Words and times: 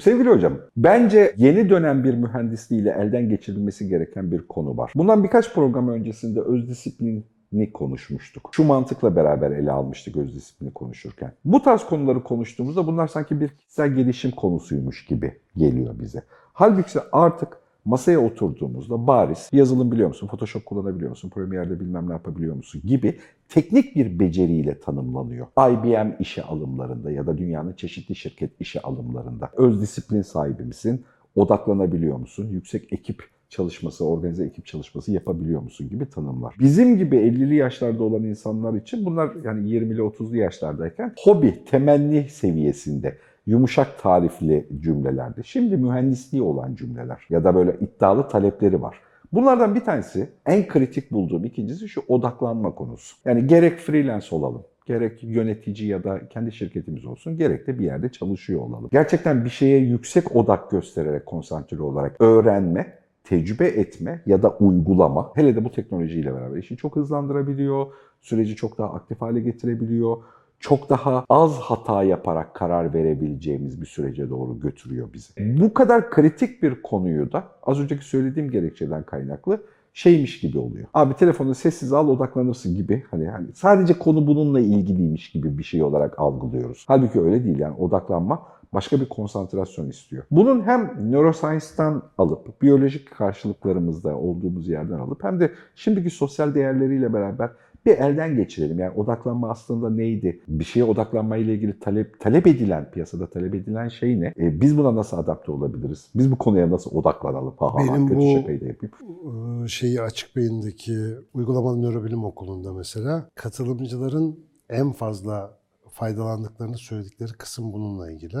Sevgili 0.00 0.28
hocam, 0.28 0.58
bence 0.76 1.34
yeni 1.36 1.70
dönem 1.70 2.04
bir 2.04 2.14
mühendisliğiyle 2.14 2.90
elden 2.90 3.28
geçirilmesi 3.28 3.88
gereken 3.88 4.32
bir 4.32 4.46
konu 4.46 4.76
var. 4.76 4.92
Bundan 4.94 5.24
birkaç 5.24 5.54
program 5.54 5.88
öncesinde 5.88 6.40
öz 6.40 6.68
disiplini 6.68 7.72
konuşmuştuk. 7.72 8.50
Şu 8.52 8.64
mantıkla 8.64 9.16
beraber 9.16 9.50
ele 9.50 9.72
almıştık 9.72 10.16
öz 10.16 10.34
disiplini 10.34 10.72
konuşurken. 10.72 11.32
Bu 11.44 11.62
tarz 11.62 11.84
konuları 11.84 12.22
konuştuğumuzda 12.22 12.86
bunlar 12.86 13.06
sanki 13.06 13.40
bir 13.40 13.48
kişisel 13.48 13.94
gelişim 13.94 14.30
konusuymuş 14.30 15.06
gibi 15.06 15.32
geliyor 15.56 15.94
bize. 16.00 16.22
Halbuki 16.52 16.98
artık 17.12 17.58
masaya 17.86 18.20
oturduğumuzda 18.20 19.06
bariz 19.06 19.50
yazılım 19.52 19.92
biliyor 19.92 20.08
musun, 20.08 20.26
Photoshop 20.26 20.66
kullanabiliyor 20.66 21.10
musun, 21.10 21.28
Premiere'de 21.28 21.80
bilmem 21.80 22.08
ne 22.08 22.12
yapabiliyor 22.12 22.54
musun 22.56 22.82
gibi 22.84 23.18
teknik 23.48 23.96
bir 23.96 24.18
beceriyle 24.18 24.78
tanımlanıyor. 24.80 25.46
IBM 25.58 26.22
işe 26.22 26.42
alımlarında 26.42 27.10
ya 27.10 27.26
da 27.26 27.38
dünyanın 27.38 27.72
çeşitli 27.72 28.14
şirket 28.14 28.50
işe 28.60 28.80
alımlarında 28.80 29.50
öz 29.56 29.82
disiplin 29.82 30.22
sahibi 30.22 30.62
misin, 30.62 31.04
odaklanabiliyor 31.36 32.16
musun, 32.16 32.48
yüksek 32.48 32.92
ekip 32.92 33.22
çalışması, 33.48 34.06
organize 34.06 34.44
ekip 34.44 34.66
çalışması 34.66 35.12
yapabiliyor 35.12 35.62
musun 35.62 35.88
gibi 35.88 36.10
tanımlar. 36.10 36.54
Bizim 36.58 36.98
gibi 36.98 37.16
50'li 37.16 37.54
yaşlarda 37.54 38.02
olan 38.02 38.22
insanlar 38.22 38.74
için 38.74 39.04
bunlar 39.04 39.30
yani 39.44 39.70
20'li 39.70 40.00
30'lu 40.00 40.36
yaşlardayken 40.36 41.14
hobi, 41.24 41.64
temenni 41.64 42.28
seviyesinde 42.28 43.18
yumuşak 43.46 44.02
tarifli 44.02 44.68
cümlelerdi. 44.80 45.40
Şimdi 45.44 45.76
mühendisliği 45.76 46.42
olan 46.42 46.74
cümleler 46.74 47.26
ya 47.30 47.44
da 47.44 47.54
böyle 47.54 47.76
iddialı 47.80 48.28
talepleri 48.28 48.82
var. 48.82 49.00
Bunlardan 49.32 49.74
bir 49.74 49.80
tanesi 49.80 50.28
en 50.46 50.68
kritik 50.68 51.10
bulduğum 51.10 51.44
ikincisi 51.44 51.88
şu 51.88 52.02
odaklanma 52.08 52.74
konusu. 52.74 53.16
Yani 53.24 53.46
gerek 53.46 53.78
freelance 53.78 54.26
olalım, 54.30 54.62
gerek 54.86 55.24
yönetici 55.24 55.88
ya 55.88 56.04
da 56.04 56.28
kendi 56.28 56.52
şirketimiz 56.52 57.04
olsun, 57.04 57.36
gerek 57.36 57.66
de 57.66 57.78
bir 57.78 57.84
yerde 57.84 58.08
çalışıyor 58.08 58.60
olalım. 58.60 58.88
Gerçekten 58.92 59.44
bir 59.44 59.50
şeye 59.50 59.78
yüksek 59.78 60.36
odak 60.36 60.70
göstererek, 60.70 61.26
konsantre 61.26 61.82
olarak 61.82 62.16
öğrenme, 62.20 62.98
tecrübe 63.24 63.66
etme 63.66 64.22
ya 64.26 64.42
da 64.42 64.50
uygulama, 64.50 65.32
hele 65.34 65.56
de 65.56 65.64
bu 65.64 65.72
teknolojiyle 65.72 66.34
beraber 66.34 66.58
işi 66.58 66.76
çok 66.76 66.96
hızlandırabiliyor, 66.96 67.86
süreci 68.20 68.56
çok 68.56 68.78
daha 68.78 68.92
aktif 68.92 69.20
hale 69.20 69.40
getirebiliyor 69.40 70.16
çok 70.60 70.90
daha 70.90 71.24
az 71.28 71.58
hata 71.58 72.02
yaparak 72.02 72.54
karar 72.54 72.94
verebileceğimiz 72.94 73.80
bir 73.80 73.86
sürece 73.86 74.30
doğru 74.30 74.60
götürüyor 74.60 75.08
bizi. 75.12 75.60
Bu 75.60 75.74
kadar 75.74 76.10
kritik 76.10 76.62
bir 76.62 76.82
konuyu 76.82 77.32
da 77.32 77.44
az 77.62 77.80
önceki 77.80 78.04
söylediğim 78.04 78.50
gerekçeden 78.50 79.02
kaynaklı 79.02 79.60
şeymiş 79.96 80.40
gibi 80.40 80.58
oluyor. 80.58 80.86
Abi 80.94 81.14
telefonu 81.14 81.54
sessiz 81.54 81.92
al 81.92 82.08
odaklanırsın 82.08 82.76
gibi 82.76 83.04
hani 83.10 83.28
hani 83.28 83.46
sadece 83.54 83.98
konu 83.98 84.26
bununla 84.26 84.60
ilgiliymiş 84.60 85.30
gibi 85.30 85.58
bir 85.58 85.62
şey 85.62 85.82
olarak 85.82 86.18
algılıyoruz. 86.18 86.84
Halbuki 86.88 87.20
öyle 87.20 87.44
değil 87.44 87.58
yani 87.58 87.76
odaklanma 87.76 88.42
başka 88.72 89.00
bir 89.00 89.08
konsantrasyon 89.08 89.88
istiyor. 89.88 90.24
Bunun 90.30 90.62
hem 90.62 91.12
neuroscience'dan 91.12 92.02
alıp 92.18 92.62
biyolojik 92.62 93.10
karşılıklarımızda 93.10 94.16
olduğumuz 94.16 94.68
yerden 94.68 94.98
alıp 94.98 95.24
hem 95.24 95.40
de 95.40 95.52
şimdiki 95.74 96.10
sosyal 96.10 96.54
değerleriyle 96.54 97.12
beraber 97.12 97.50
bir 97.86 97.98
elden 97.98 98.36
geçirelim. 98.36 98.78
Yani 98.78 98.90
odaklanma 98.96 99.50
aslında 99.50 99.90
neydi? 99.90 100.40
Bir 100.48 100.64
şeye 100.64 100.84
odaklanma 100.84 101.36
ile 101.36 101.54
ilgili 101.54 101.78
talep 101.80 102.20
talep 102.20 102.46
edilen, 102.46 102.90
piyasada 102.90 103.30
talep 103.30 103.54
edilen 103.54 103.88
şey 103.88 104.20
ne? 104.20 104.26
E, 104.26 104.60
biz 104.60 104.78
buna 104.78 104.96
nasıl 104.96 105.16
adapte 105.18 105.52
olabiliriz? 105.52 106.06
Biz 106.14 106.30
bu 106.32 106.38
konuya 106.38 106.70
nasıl 106.70 106.90
odaklanalım? 106.96 107.54
Ha, 107.58 107.74
ha, 107.74 107.78
Benim 107.78 108.08
bu 108.08 108.38
şakayı 108.38 108.60
da 108.60 108.66
yapayım. 108.66 108.94
e, 109.64 109.68
şeyi 109.68 110.00
Açık 110.02 110.36
Beyin'deki 110.36 110.98
uygulamalı 111.34 111.82
nörobilim 111.82 112.24
okulunda 112.24 112.72
mesela 112.72 113.28
katılımcıların 113.34 114.38
en 114.70 114.92
fazla 114.92 115.58
faydalandıklarını 115.90 116.76
söyledikleri 116.78 117.32
kısım 117.32 117.72
bununla 117.72 118.10
ilgili. 118.12 118.36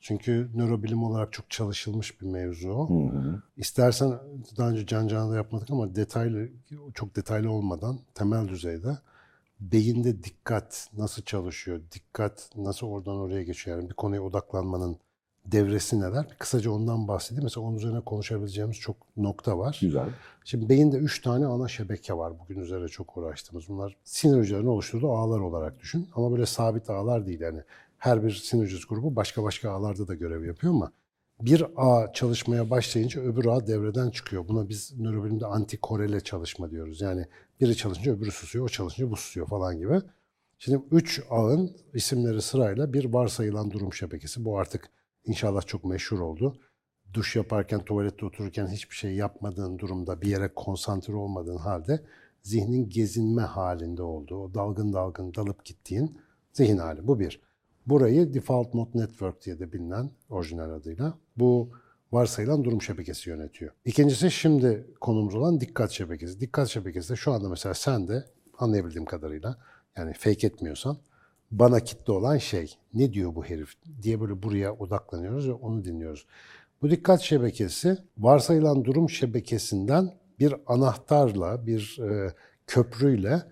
Çünkü 0.00 0.48
nörobilim 0.54 1.02
olarak 1.02 1.32
çok 1.32 1.50
çalışılmış 1.50 2.20
bir 2.20 2.26
mevzu. 2.26 2.88
Hı 2.88 3.18
hı. 3.18 3.42
İstersen 3.56 4.18
daha 4.56 4.70
önce 4.70 4.86
Can 4.86 5.08
Can'da 5.08 5.36
yapmadık 5.36 5.70
ama 5.70 5.94
detaylı, 5.94 6.48
çok 6.94 7.16
detaylı 7.16 7.50
olmadan 7.50 7.98
temel 8.14 8.48
düzeyde 8.48 8.98
beyinde 9.60 10.24
dikkat 10.24 10.90
nasıl 10.96 11.22
çalışıyor, 11.22 11.80
dikkat 11.92 12.50
nasıl 12.56 12.86
oradan 12.86 13.16
oraya 13.16 13.42
geçiyor, 13.42 13.78
yani 13.78 13.90
bir 13.90 13.94
konuya 13.94 14.22
odaklanmanın 14.22 14.96
devresi 15.46 16.00
neler? 16.00 16.26
Kısaca 16.38 16.70
ondan 16.70 17.08
bahsedeyim. 17.08 17.44
Mesela 17.44 17.66
onun 17.66 17.76
üzerine 17.76 18.00
konuşabileceğimiz 18.00 18.76
çok 18.76 18.96
nokta 19.16 19.58
var. 19.58 19.78
Güzel. 19.80 20.08
Şimdi 20.44 20.68
beyinde 20.68 20.96
üç 20.96 21.22
tane 21.22 21.46
ana 21.46 21.68
şebeke 21.68 22.14
var 22.14 22.32
bugün 22.40 22.60
üzerine 22.60 22.88
çok 22.88 23.16
uğraştığımız. 23.16 23.68
Bunlar 23.68 23.96
sinir 24.04 24.40
hücrelerinin 24.40 24.68
oluşturduğu 24.68 25.12
ağlar 25.12 25.40
olarak 25.40 25.80
düşün. 25.80 26.08
Ama 26.14 26.32
böyle 26.32 26.46
sabit 26.46 26.90
ağlar 26.90 27.26
değil 27.26 27.40
yani. 27.40 27.62
Her 27.98 28.24
bir 28.24 28.30
sinir 28.30 28.64
hücresi 28.64 28.86
grubu 28.86 29.16
başka 29.16 29.42
başka 29.42 29.70
ağlarda 29.70 30.08
da 30.08 30.14
görev 30.14 30.44
yapıyor 30.44 30.72
ama 30.72 30.92
bir 31.40 31.64
ağ 31.76 32.12
çalışmaya 32.12 32.70
başlayınca 32.70 33.20
öbür 33.20 33.46
ağ 33.46 33.66
devreden 33.66 34.10
çıkıyor. 34.10 34.48
Buna 34.48 34.68
biz 34.68 35.00
nörobilimde 35.00 35.46
antikorele 35.46 36.20
çalışma 36.20 36.70
diyoruz. 36.70 37.00
Yani 37.00 37.26
biri 37.60 37.76
çalışınca 37.76 38.12
öbürü 38.12 38.30
susuyor, 38.30 38.64
o 38.64 38.68
çalışınca 38.68 39.10
bu 39.10 39.16
susuyor 39.16 39.46
falan 39.46 39.78
gibi. 39.78 40.00
Şimdi 40.58 40.82
üç 40.90 41.22
ağın 41.30 41.76
isimleri 41.94 42.42
sırayla 42.42 42.92
bir 42.92 43.04
varsayılan 43.04 43.70
durum 43.70 43.92
şebekesi. 43.92 44.44
Bu 44.44 44.58
artık 44.58 44.90
inşallah 45.24 45.66
çok 45.66 45.84
meşhur 45.84 46.20
oldu. 46.20 46.60
Duş 47.14 47.36
yaparken, 47.36 47.84
tuvalette 47.84 48.26
otururken 48.26 48.66
hiçbir 48.66 48.94
şey 48.94 49.14
yapmadığın 49.14 49.78
durumda, 49.78 50.22
bir 50.22 50.28
yere 50.28 50.54
konsantre 50.54 51.14
olmadığın 51.14 51.56
halde 51.56 52.04
zihnin 52.42 52.88
gezinme 52.88 53.42
halinde 53.42 54.02
olduğu, 54.02 54.36
o 54.36 54.54
dalgın 54.54 54.92
dalgın 54.92 55.34
dalıp 55.34 55.64
gittiğin 55.64 56.18
zihin 56.52 56.78
hali. 56.78 57.08
Bu 57.08 57.20
bir. 57.20 57.47
Burayı 57.88 58.34
Default 58.34 58.74
Mode 58.74 58.98
Network 58.98 59.44
diye 59.44 59.58
de 59.58 59.72
bilinen 59.72 60.10
orijinal 60.28 60.70
adıyla 60.70 61.18
bu 61.36 61.70
varsayılan 62.12 62.64
durum 62.64 62.82
şebekesi 62.82 63.30
yönetiyor. 63.30 63.72
İkincisi 63.84 64.30
şimdi 64.30 64.86
konumuz 65.00 65.34
olan 65.34 65.60
dikkat 65.60 65.90
şebekesi. 65.90 66.40
Dikkat 66.40 66.68
şebekesi 66.68 67.10
de 67.10 67.16
şu 67.16 67.32
anda 67.32 67.48
mesela 67.48 67.74
sen 67.74 68.08
de 68.08 68.24
anlayabildiğim 68.58 69.04
kadarıyla 69.04 69.58
yani 69.96 70.12
fake 70.12 70.46
etmiyorsan 70.46 70.98
bana 71.50 71.80
kitle 71.80 72.12
olan 72.12 72.38
şey 72.38 72.74
ne 72.94 73.12
diyor 73.12 73.34
bu 73.34 73.44
herif 73.44 73.72
diye 74.02 74.20
böyle 74.20 74.42
buraya 74.42 74.72
odaklanıyoruz 74.72 75.48
ve 75.48 75.52
onu 75.52 75.84
dinliyoruz. 75.84 76.26
Bu 76.82 76.90
dikkat 76.90 77.20
şebekesi 77.20 77.98
varsayılan 78.18 78.84
durum 78.84 79.10
şebekesinden 79.10 80.14
bir 80.38 80.54
anahtarla, 80.66 81.66
bir 81.66 81.98
e, 81.98 82.34
köprüyle 82.66 83.42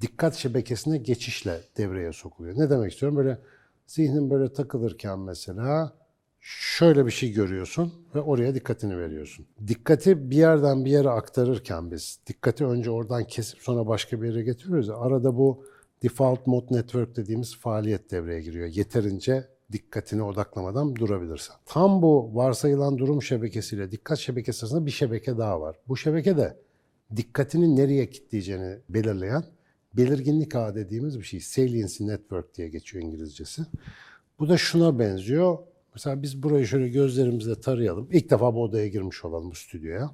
dikkat 0.00 0.34
şebekesine 0.34 0.98
geçişle 0.98 1.60
devreye 1.76 2.12
sokuluyor. 2.12 2.58
Ne 2.58 2.70
demek 2.70 2.92
istiyorum? 2.92 3.18
Böyle 3.18 3.38
zihnin 3.86 4.30
böyle 4.30 4.52
takılırken 4.52 5.18
mesela 5.18 5.92
şöyle 6.40 7.06
bir 7.06 7.10
şey 7.10 7.32
görüyorsun 7.32 7.92
ve 8.14 8.20
oraya 8.20 8.54
dikkatini 8.54 8.98
veriyorsun. 8.98 9.46
Dikkati 9.68 10.30
bir 10.30 10.36
yerden 10.36 10.84
bir 10.84 10.90
yere 10.90 11.08
aktarırken 11.08 11.90
biz 11.90 12.20
dikkati 12.26 12.66
önce 12.66 12.90
oradan 12.90 13.24
kesip 13.24 13.58
sonra 13.58 13.86
başka 13.86 14.22
bir 14.22 14.28
yere 14.28 14.42
getiriyoruz. 14.42 14.90
Arada 14.90 15.36
bu 15.36 15.64
default 16.02 16.46
mode 16.46 16.66
network 16.70 17.16
dediğimiz 17.16 17.56
faaliyet 17.56 18.10
devreye 18.10 18.40
giriyor. 18.40 18.66
Yeterince 18.66 19.44
dikkatini 19.72 20.22
odaklamadan 20.22 20.96
durabilirsen. 20.96 21.56
Tam 21.66 22.02
bu 22.02 22.34
varsayılan 22.34 22.98
durum 22.98 23.22
şebekesiyle 23.22 23.90
dikkat 23.90 24.18
şebekesi 24.18 24.64
arasında 24.64 24.86
bir 24.86 24.90
şebeke 24.90 25.38
daha 25.38 25.60
var. 25.60 25.76
Bu 25.88 25.96
şebeke 25.96 26.36
de 26.36 26.56
dikkatini 27.16 27.76
nereye 27.76 28.10
kitleyeceğini 28.10 28.78
belirleyen 28.88 29.44
belirginlik 29.96 30.54
ağı 30.54 30.74
dediğimiz 30.74 31.18
bir 31.18 31.24
şey. 31.24 31.40
Saliency 31.40 32.06
Network 32.06 32.54
diye 32.54 32.68
geçiyor 32.68 33.04
İngilizcesi. 33.04 33.62
Bu 34.38 34.48
da 34.48 34.56
şuna 34.56 34.98
benziyor. 34.98 35.58
Mesela 35.94 36.22
biz 36.22 36.42
burayı 36.42 36.66
şöyle 36.66 36.88
gözlerimizle 36.88 37.60
tarayalım. 37.60 38.08
İlk 38.12 38.30
defa 38.30 38.54
bu 38.54 38.62
odaya 38.62 38.88
girmiş 38.88 39.24
olalım 39.24 39.50
bu 39.50 39.54
stüdyoya. 39.54 40.10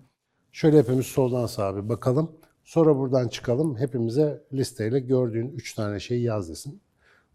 Şöyle 0.52 0.78
hepimiz 0.78 1.06
soldan 1.06 1.46
sağa 1.46 1.76
bir 1.76 1.88
bakalım. 1.88 2.32
Sonra 2.64 2.98
buradan 2.98 3.28
çıkalım. 3.28 3.76
Hepimize 3.78 4.42
listeyle 4.52 5.00
gördüğün 5.00 5.48
üç 5.48 5.74
tane 5.74 6.00
şeyi 6.00 6.22
yaz 6.22 6.48
desin. 6.48 6.80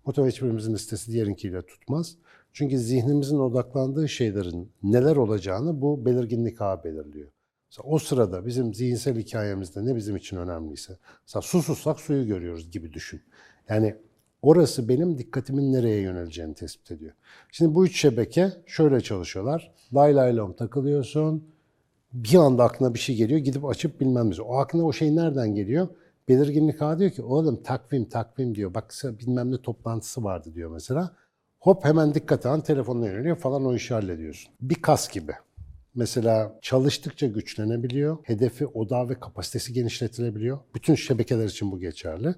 Muhtemelen 0.05 0.31
hiçbirimizin 0.31 0.73
listesi 0.73 1.11
diğerinkiyle 1.11 1.61
tutmaz. 1.61 2.17
Çünkü 2.53 2.77
zihnimizin 2.77 3.39
odaklandığı 3.39 4.09
şeylerin 4.09 4.71
neler 4.83 5.15
olacağını 5.15 5.81
bu 5.81 6.05
belirginlik 6.05 6.61
ağı 6.61 6.83
belirliyor. 6.83 7.29
Mesela 7.69 7.89
o 7.93 7.99
sırada 7.99 8.45
bizim 8.45 8.73
zihinsel 8.73 9.17
hikayemizde 9.17 9.85
ne 9.85 9.95
bizim 9.95 10.15
için 10.15 10.37
önemliyse, 10.37 10.97
mesela 11.27 11.41
su 11.41 11.61
suyu 11.99 12.27
görüyoruz 12.27 12.71
gibi 12.71 12.93
düşün. 12.93 13.21
Yani 13.69 13.95
orası 14.41 14.89
benim 14.89 15.17
dikkatimin 15.17 15.73
nereye 15.73 16.01
yöneleceğini 16.01 16.53
tespit 16.53 16.91
ediyor. 16.91 17.13
Şimdi 17.51 17.75
bu 17.75 17.85
üç 17.85 18.01
şebeke 18.01 18.51
şöyle 18.65 19.01
çalışıyorlar. 19.01 19.73
Lay 19.93 20.15
lay 20.15 20.37
lom 20.37 20.53
takılıyorsun, 20.53 21.43
bir 22.13 22.35
anda 22.35 22.63
aklına 22.63 22.93
bir 22.93 22.99
şey 22.99 23.15
geliyor, 23.15 23.39
gidip 23.39 23.65
açıp 23.65 24.01
bilmem 24.01 24.29
ne. 24.29 24.43
O 24.43 24.55
aklına 24.55 24.85
o 24.85 24.93
şey 24.93 25.15
nereden 25.15 25.55
geliyor? 25.55 25.87
Belirginlik 26.29 26.81
ağı 26.81 26.99
diyor 26.99 27.11
ki 27.11 27.23
oğlum 27.23 27.63
takvim 27.63 28.05
takvim 28.05 28.55
diyor. 28.55 28.73
Bak 28.73 28.93
bilmem 29.19 29.51
ne 29.51 29.61
toplantısı 29.61 30.23
vardı 30.23 30.53
diyor 30.53 30.71
mesela. 30.71 31.11
Hop 31.59 31.85
hemen 31.85 32.13
dikkat 32.13 32.45
an 32.45 32.61
telefonuna 32.61 33.07
yöneliyor 33.07 33.37
falan 33.37 33.65
o 33.65 33.75
işi 33.75 33.93
hallediyorsun. 33.93 34.53
Bir 34.61 34.75
kas 34.75 35.09
gibi. 35.09 35.33
Mesela 35.95 36.59
çalıştıkça 36.61 37.27
güçlenebiliyor. 37.27 38.17
Hedefi, 38.23 38.67
odağı 38.67 39.09
ve 39.09 39.19
kapasitesi 39.19 39.73
genişletilebiliyor. 39.73 40.59
Bütün 40.75 40.95
şebekeler 40.95 41.45
için 41.45 41.71
bu 41.71 41.79
geçerli. 41.79 42.35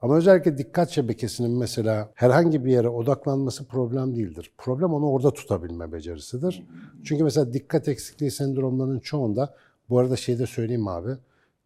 Ama 0.00 0.16
özellikle 0.16 0.58
dikkat 0.58 0.90
şebekesinin 0.90 1.58
mesela 1.58 2.12
herhangi 2.14 2.64
bir 2.64 2.72
yere 2.72 2.88
odaklanması 2.88 3.66
problem 3.66 4.16
değildir. 4.16 4.52
Problem 4.58 4.92
onu 4.92 5.10
orada 5.10 5.32
tutabilme 5.32 5.92
becerisidir. 5.92 6.62
Çünkü 7.04 7.24
mesela 7.24 7.52
dikkat 7.52 7.88
eksikliği 7.88 8.30
sendromlarının 8.30 9.00
çoğunda, 9.00 9.54
bu 9.88 9.98
arada 9.98 10.16
şey 10.16 10.38
de 10.38 10.46
söyleyeyim 10.46 10.88
abi, 10.88 11.10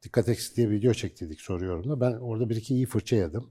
dikkat 0.03 0.29
eksikliği 0.29 0.71
video 0.71 0.93
çektiydik 0.93 1.41
soruyorum 1.41 1.91
da 1.91 2.01
ben 2.01 2.13
orada 2.13 2.51
bir 2.51 2.57
iki 2.57 2.75
iyi 2.75 2.87
fırça 2.87 3.17
yedim. 3.17 3.45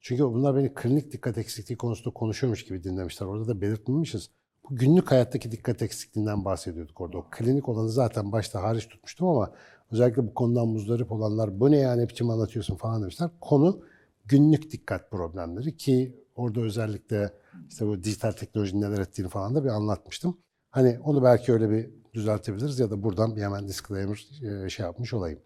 Çünkü 0.00 0.22
bunlar 0.22 0.56
beni 0.56 0.74
klinik 0.74 1.12
dikkat 1.12 1.38
eksikliği 1.38 1.76
konusunda 1.78 2.14
konuşuyormuş 2.14 2.64
gibi 2.64 2.84
dinlemişler. 2.84 3.26
Orada 3.26 3.48
da 3.48 3.60
belirtmemişiz. 3.60 4.30
Bu 4.64 4.76
günlük 4.76 5.10
hayattaki 5.10 5.52
dikkat 5.52 5.82
eksikliğinden 5.82 6.44
bahsediyorduk 6.44 7.00
orada. 7.00 7.18
O 7.18 7.26
klinik 7.30 7.68
olanı 7.68 7.88
zaten 7.88 8.32
başta 8.32 8.62
hariç 8.62 8.88
tutmuştum 8.88 9.28
ama 9.28 9.52
özellikle 9.90 10.26
bu 10.26 10.34
konudan 10.34 10.68
muzdarip 10.68 11.12
olanlar 11.12 11.60
bu 11.60 11.70
ne 11.70 11.76
yani 11.76 12.08
biçim 12.08 12.30
anlatıyorsun 12.30 12.76
falan 12.76 13.02
demişler. 13.02 13.30
Konu 13.40 13.82
günlük 14.24 14.70
dikkat 14.70 15.10
problemleri 15.10 15.76
ki 15.76 16.24
orada 16.34 16.60
özellikle 16.60 17.32
işte 17.68 17.86
bu 17.86 18.04
dijital 18.04 18.32
teknolojinin 18.32 18.82
neler 18.82 18.98
ettiğini 18.98 19.28
falan 19.28 19.54
da 19.54 19.64
bir 19.64 19.68
anlatmıştım. 19.68 20.38
Hani 20.70 20.98
onu 21.04 21.22
belki 21.22 21.52
öyle 21.52 21.70
bir 21.70 21.90
düzeltebiliriz 22.14 22.78
ya 22.78 22.90
da 22.90 23.02
buradan 23.02 23.36
bir 23.36 23.42
hemen 23.42 23.68
disclaimer 23.68 24.26
e, 24.42 24.68
şey 24.68 24.86
yapmış 24.86 25.14
olayım. 25.14 25.40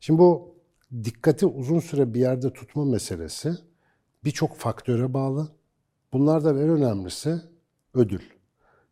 Şimdi 0.00 0.18
bu 0.18 0.54
dikkati 1.04 1.46
uzun 1.46 1.80
süre 1.80 2.14
bir 2.14 2.20
yerde 2.20 2.52
tutma 2.52 2.84
meselesi 2.84 3.54
birçok 4.24 4.56
faktöre 4.56 5.14
bağlı. 5.14 5.48
Bunlardan 6.12 6.56
en 6.56 6.68
önemlisi 6.68 7.40
ödül. 7.94 8.33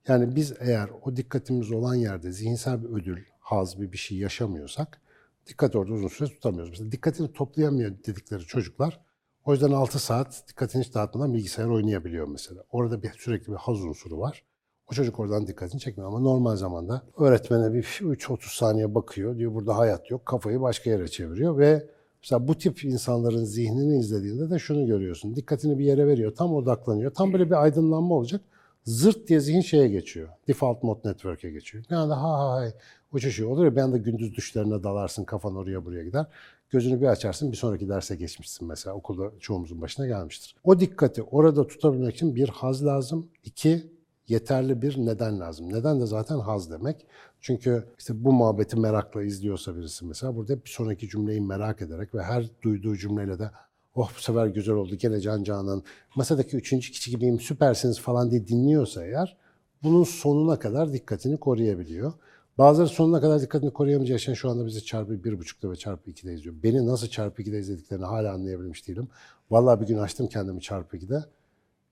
Yani 0.08 0.36
biz 0.36 0.52
eğer 0.60 0.90
o 1.02 1.16
dikkatimiz 1.16 1.72
olan 1.72 1.94
yerde 1.94 2.32
zihinsel 2.32 2.84
bir 2.84 2.88
ödül, 2.88 3.24
haz 3.40 3.80
bir 3.80 3.92
bir 3.92 3.98
şey 3.98 4.18
yaşamıyorsak 4.18 5.00
dikkat 5.46 5.76
orada 5.76 5.92
uzun 5.92 6.08
süre 6.08 6.28
tutamıyoruz. 6.28 6.70
Mesela 6.70 6.92
dikkatini 6.92 7.32
toplayamıyor 7.32 7.90
dedikleri 7.90 8.42
çocuklar 8.42 9.00
o 9.44 9.52
yüzden 9.52 9.70
6 9.70 9.98
saat 9.98 10.44
dikkatini 10.48 10.84
hiç 10.84 10.94
dağıtmadan 10.94 11.34
bilgisayar 11.34 11.66
oynayabiliyor 11.66 12.28
mesela. 12.28 12.64
Orada 12.70 13.02
bir 13.02 13.10
sürekli 13.18 13.52
bir 13.52 13.56
haz 13.56 13.84
unsuru 13.84 14.18
var. 14.18 14.44
O 14.90 14.94
çocuk 14.94 15.20
oradan 15.20 15.46
dikkatini 15.46 15.80
çekmiyor 15.80 16.08
ama 16.08 16.20
normal 16.20 16.56
zamanda 16.56 17.02
öğretmene 17.18 17.74
bir 17.74 17.82
3-30 17.82 18.56
saniye 18.56 18.94
bakıyor. 18.94 19.36
Diyor 19.38 19.54
burada 19.54 19.78
hayat 19.78 20.10
yok. 20.10 20.26
Kafayı 20.26 20.60
başka 20.60 20.90
yere 20.90 21.08
çeviriyor 21.08 21.58
ve 21.58 21.86
mesela 22.22 22.48
bu 22.48 22.58
tip 22.58 22.84
insanların 22.84 23.44
zihnini 23.44 23.98
izlediğinde 23.98 24.50
de 24.50 24.58
şunu 24.58 24.86
görüyorsun. 24.86 25.36
Dikkatini 25.36 25.78
bir 25.78 25.84
yere 25.84 26.06
veriyor. 26.06 26.34
Tam 26.34 26.54
odaklanıyor. 26.54 27.14
Tam 27.14 27.32
böyle 27.32 27.46
bir 27.46 27.62
aydınlanma 27.62 28.14
olacak. 28.14 28.40
Zırt 28.84 29.28
diye 29.28 29.40
zihin 29.40 29.60
şeye 29.60 29.88
geçiyor. 29.88 30.28
Default 30.48 30.82
mode 30.82 31.08
network'e 31.08 31.50
geçiyor. 31.50 31.84
Bir 31.90 31.94
anda 31.94 32.16
ha 32.16 32.28
ha 32.28 32.50
ha 32.50 32.72
uçuşuyor. 33.12 33.50
Olur 33.50 33.64
ya 33.64 33.76
bir 33.76 33.80
anda 33.80 33.96
gündüz 33.96 34.34
düşlerine 34.34 34.82
dalarsın. 34.82 35.24
Kafan 35.24 35.56
oraya 35.56 35.84
buraya 35.84 36.04
gider. 36.04 36.26
Gözünü 36.70 37.00
bir 37.00 37.06
açarsın 37.06 37.52
bir 37.52 37.56
sonraki 37.56 37.88
derse 37.88 38.16
geçmişsin 38.16 38.68
mesela. 38.68 38.96
Okulda 38.96 39.30
çoğumuzun 39.40 39.80
başına 39.80 40.06
gelmiştir. 40.06 40.56
O 40.64 40.80
dikkati 40.80 41.22
orada 41.22 41.66
tutabilmek 41.66 42.14
için 42.14 42.36
bir 42.36 42.48
haz 42.48 42.86
lazım. 42.86 43.28
iki 43.44 43.92
yeterli 44.28 44.82
bir 44.82 44.98
neden 44.98 45.40
lazım. 45.40 45.72
Neden 45.72 46.00
de 46.00 46.06
zaten 46.06 46.38
haz 46.38 46.70
demek. 46.70 47.06
Çünkü 47.40 47.84
işte 47.98 48.24
bu 48.24 48.32
muhabbeti 48.32 48.76
merakla 48.76 49.22
izliyorsa 49.22 49.76
birisi 49.76 50.04
mesela 50.04 50.36
burada 50.36 50.64
bir 50.64 50.70
sonraki 50.70 51.08
cümleyi 51.08 51.40
merak 51.40 51.82
ederek 51.82 52.14
ve 52.14 52.22
her 52.22 52.50
duyduğu 52.62 52.96
cümleyle 52.96 53.38
de 53.38 53.50
oh 53.94 54.10
bu 54.16 54.20
sefer 54.20 54.46
güzel 54.46 54.74
oldu 54.74 54.94
gene 54.94 55.20
Can 55.20 55.42
Canan, 55.42 55.82
masadaki 56.14 56.56
üçüncü 56.56 56.92
kişi 56.92 57.10
gibiyim 57.10 57.40
süpersiniz 57.40 58.00
falan 58.00 58.30
diye 58.30 58.46
dinliyorsa 58.46 59.04
eğer 59.04 59.36
bunun 59.82 60.04
sonuna 60.04 60.58
kadar 60.58 60.92
dikkatini 60.92 61.36
koruyabiliyor. 61.36 62.12
Bazıları 62.58 62.88
sonuna 62.88 63.20
kadar 63.20 63.40
dikkatini 63.40 63.72
koruyamayacağı 63.72 64.16
için 64.16 64.34
şu 64.34 64.50
anda 64.50 64.66
bizi 64.66 64.84
çarpı 64.84 65.24
bir 65.24 65.38
buçukta 65.38 65.70
ve 65.70 65.76
çarpı 65.76 66.10
ikide 66.10 66.34
izliyor. 66.34 66.54
Beni 66.62 66.86
nasıl 66.86 67.06
çarpı 67.06 67.42
ikide 67.42 67.58
izlediklerini 67.58 68.04
hala 68.04 68.32
anlayabilmiş 68.32 68.88
değilim. 68.88 69.08
Vallahi 69.50 69.80
bir 69.80 69.86
gün 69.86 69.98
açtım 69.98 70.26
kendimi 70.26 70.60
çarpı 70.60 70.96
ikide. 70.96 71.24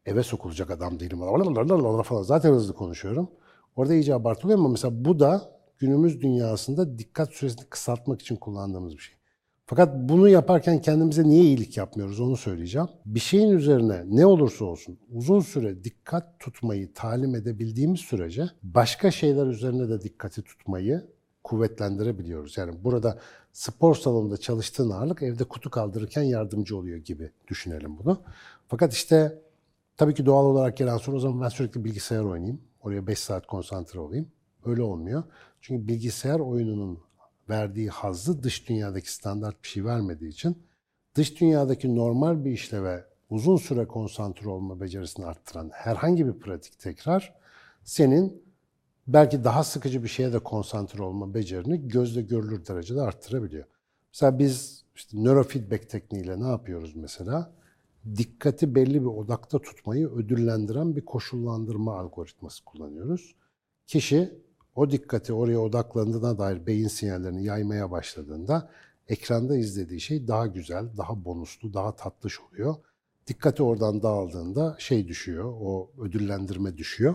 Eve 0.06 0.22
sokulacak 0.22 0.70
adam 0.70 1.00
değilim. 1.00 1.18
falan. 2.02 2.22
Zaten 2.22 2.52
hızlı 2.52 2.74
konuşuyorum. 2.74 3.30
Orada 3.76 3.94
iyice 3.94 4.14
abartılıyor 4.14 4.58
ama 4.58 4.68
mesela 4.68 5.04
bu 5.04 5.20
da 5.20 5.50
günümüz 5.78 6.20
dünyasında 6.20 6.98
dikkat 6.98 7.32
süresini 7.32 7.64
kısaltmak 7.64 8.22
için 8.22 8.36
kullandığımız 8.36 8.92
bir 8.96 9.02
şey. 9.02 9.19
Fakat 9.70 9.94
bunu 9.94 10.28
yaparken 10.28 10.80
kendimize 10.80 11.24
niye 11.24 11.42
iyilik 11.42 11.76
yapmıyoruz 11.76 12.20
onu 12.20 12.36
söyleyeceğim. 12.36 12.88
Bir 13.06 13.20
şeyin 13.20 13.50
üzerine 13.50 14.04
ne 14.06 14.26
olursa 14.26 14.64
olsun 14.64 14.98
uzun 15.12 15.40
süre 15.40 15.84
dikkat 15.84 16.40
tutmayı 16.40 16.94
talim 16.94 17.34
edebildiğimiz 17.34 18.00
sürece 18.00 18.50
başka 18.62 19.10
şeyler 19.10 19.46
üzerine 19.46 19.88
de 19.88 20.02
dikkati 20.02 20.42
tutmayı 20.42 21.06
kuvvetlendirebiliyoruz. 21.44 22.56
Yani 22.58 22.84
burada 22.84 23.18
spor 23.52 23.94
salonunda 23.94 24.36
çalıştığın 24.36 24.90
ağırlık 24.90 25.22
evde 25.22 25.44
kutu 25.44 25.70
kaldırırken 25.70 26.22
yardımcı 26.22 26.76
oluyor 26.76 26.98
gibi 26.98 27.30
düşünelim 27.48 27.98
bunu. 27.98 28.22
Fakat 28.68 28.92
işte 28.92 29.42
tabii 29.96 30.14
ki 30.14 30.26
doğal 30.26 30.44
olarak 30.44 30.76
gelen 30.76 30.96
soru 30.96 31.16
o 31.16 31.20
zaman 31.20 31.40
ben 31.40 31.48
sürekli 31.48 31.84
bilgisayar 31.84 32.24
oynayayım. 32.24 32.60
Oraya 32.80 33.06
5 33.06 33.18
saat 33.18 33.46
konsantre 33.46 34.00
olayım. 34.00 34.28
Öyle 34.64 34.82
olmuyor. 34.82 35.22
Çünkü 35.60 35.88
bilgisayar 35.88 36.40
oyununun 36.40 36.98
verdiği 37.50 37.88
hazzı 37.88 38.42
dış 38.42 38.68
dünyadaki 38.68 39.12
standart 39.12 39.62
bir 39.62 39.68
şey 39.68 39.84
vermediği 39.84 40.30
için 40.30 40.62
dış 41.14 41.40
dünyadaki 41.40 41.96
normal 41.96 42.44
bir 42.44 42.50
işleve 42.50 43.04
uzun 43.30 43.56
süre 43.56 43.86
konsantre 43.86 44.48
olma 44.48 44.80
becerisini 44.80 45.26
arttıran 45.26 45.70
herhangi 45.72 46.26
bir 46.26 46.32
pratik 46.32 46.78
tekrar 46.78 47.34
senin 47.84 48.42
belki 49.06 49.44
daha 49.44 49.64
sıkıcı 49.64 50.02
bir 50.02 50.08
şeye 50.08 50.32
de 50.32 50.38
konsantre 50.38 51.02
olma 51.02 51.34
becerini 51.34 51.88
gözle 51.88 52.22
görülür 52.22 52.66
derecede 52.66 53.00
arttırabiliyor. 53.00 53.64
Mesela 54.12 54.38
biz 54.38 54.84
işte 54.94 55.24
nörofeedback 55.24 55.90
tekniğiyle 55.90 56.40
ne 56.40 56.48
yapıyoruz 56.48 56.96
mesela? 56.96 57.52
Dikkati 58.16 58.74
belli 58.74 59.00
bir 59.00 59.06
odakta 59.06 59.58
tutmayı 59.58 60.08
ödüllendiren 60.08 60.96
bir 60.96 61.04
koşullandırma 61.04 61.98
algoritması 61.98 62.64
kullanıyoruz. 62.64 63.34
Kişi 63.86 64.34
o 64.80 64.90
dikkati 64.90 65.32
oraya 65.32 65.60
odaklandığına 65.60 66.38
dair 66.38 66.66
beyin 66.66 66.88
sinyallerini 66.88 67.44
yaymaya 67.44 67.90
başladığında 67.90 68.70
ekranda 69.08 69.56
izlediği 69.56 70.00
şey 70.00 70.28
daha 70.28 70.46
güzel, 70.46 70.84
daha 70.96 71.24
bonuslu, 71.24 71.74
daha 71.74 71.96
tatlış 71.96 72.40
oluyor. 72.40 72.74
Dikkati 73.26 73.62
oradan 73.62 74.02
dağıldığında 74.02 74.76
şey 74.78 75.08
düşüyor, 75.08 75.44
o 75.44 75.90
ödüllendirme 75.98 76.76
düşüyor. 76.76 77.14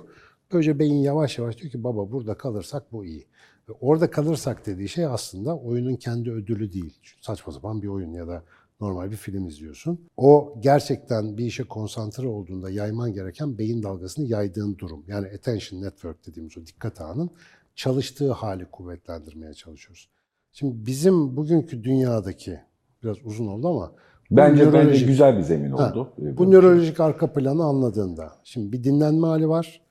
Böylece 0.52 0.80
beyin 0.80 1.02
yavaş 1.02 1.38
yavaş 1.38 1.58
diyor 1.58 1.72
ki 1.72 1.84
baba 1.84 2.12
burada 2.12 2.38
kalırsak 2.38 2.92
bu 2.92 3.06
iyi. 3.06 3.28
Ve 3.70 3.74
orada 3.82 4.12
kalırsak 4.12 4.66
dediği 4.66 4.90
şey 4.90 5.06
aslında 5.06 5.58
oyunun 5.58 5.96
kendi 5.96 6.32
ödülü 6.32 6.74
değil. 6.74 7.00
Saçma 7.22 7.54
sapan 7.54 7.82
bir 7.82 7.88
oyun 7.88 8.14
ya 8.14 8.28
da 8.28 8.44
normal 8.82 9.12
bir 9.12 9.16
film 9.16 9.48
izliyorsun. 9.48 10.00
O 10.18 10.56
gerçekten 10.60 11.38
bir 11.38 11.46
işe 11.46 11.64
konsantre 11.64 12.28
olduğunda 12.28 12.70
yayman 12.70 13.14
gereken 13.14 13.58
beyin 13.58 13.84
dalgasını 13.84 14.26
yaydığın 14.26 14.78
durum. 14.78 15.04
Yani 15.08 15.28
attention 15.28 15.82
network 15.82 16.28
dediğimiz 16.28 16.58
o 16.58 16.66
dikkat 16.66 17.02
ağının 17.02 17.30
çalıştığı 17.76 18.32
hali 18.32 18.66
kuvvetlendirmeye 18.66 19.54
çalışıyoruz. 19.54 20.10
Şimdi 20.52 20.86
bizim 20.86 21.38
bugünkü 21.38 21.84
dünyadaki 21.84 22.60
biraz 23.04 23.18
uzun 23.26 23.48
oldu 23.48 23.68
ama 23.68 23.92
Bence 24.32 24.74
bence 24.74 25.06
güzel 25.06 25.38
bir 25.38 25.42
zemin 25.42 25.72
Ha, 25.72 25.90
oldu. 25.90 26.14
Ee, 26.22 26.38
bu 26.38 26.52
nörolojik 26.52 27.00
arka 27.00 27.34
planı 27.34 27.64
anladığında, 27.64 28.32
şimdi 28.44 28.72
bir 28.72 28.84
dinlenme 28.84 29.28
hali 29.28 29.50
var, 29.50 29.82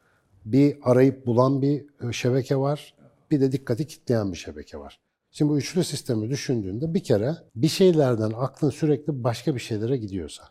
bir 0.45 0.77
arayıp 0.83 1.27
bulan 1.27 1.63
bir 1.63 1.87
e, 2.09 2.13
şebeke 2.13 2.57
var, 2.57 2.95
bir 3.31 3.41
de 3.41 3.53
dikkati 3.53 3.87
kitleyen 3.87 4.33
bir 4.33 4.37
şebeke 4.37 4.79
var. 4.79 5.01
Şimdi 5.31 5.51
bu 5.51 5.59
üçlü 5.59 5.85
sistemi 5.85 6.31
düşündüğünde 6.31 6.95
bir 6.95 7.05
kere 7.05 7.35
bir 7.57 7.69
şeylerden 7.69 8.33
aklın 8.37 8.71
sürekli 8.71 9.25
başka 9.25 9.55
bir 9.55 9.61
şeylere 9.61 9.97
gidiyorsa, 9.97 10.45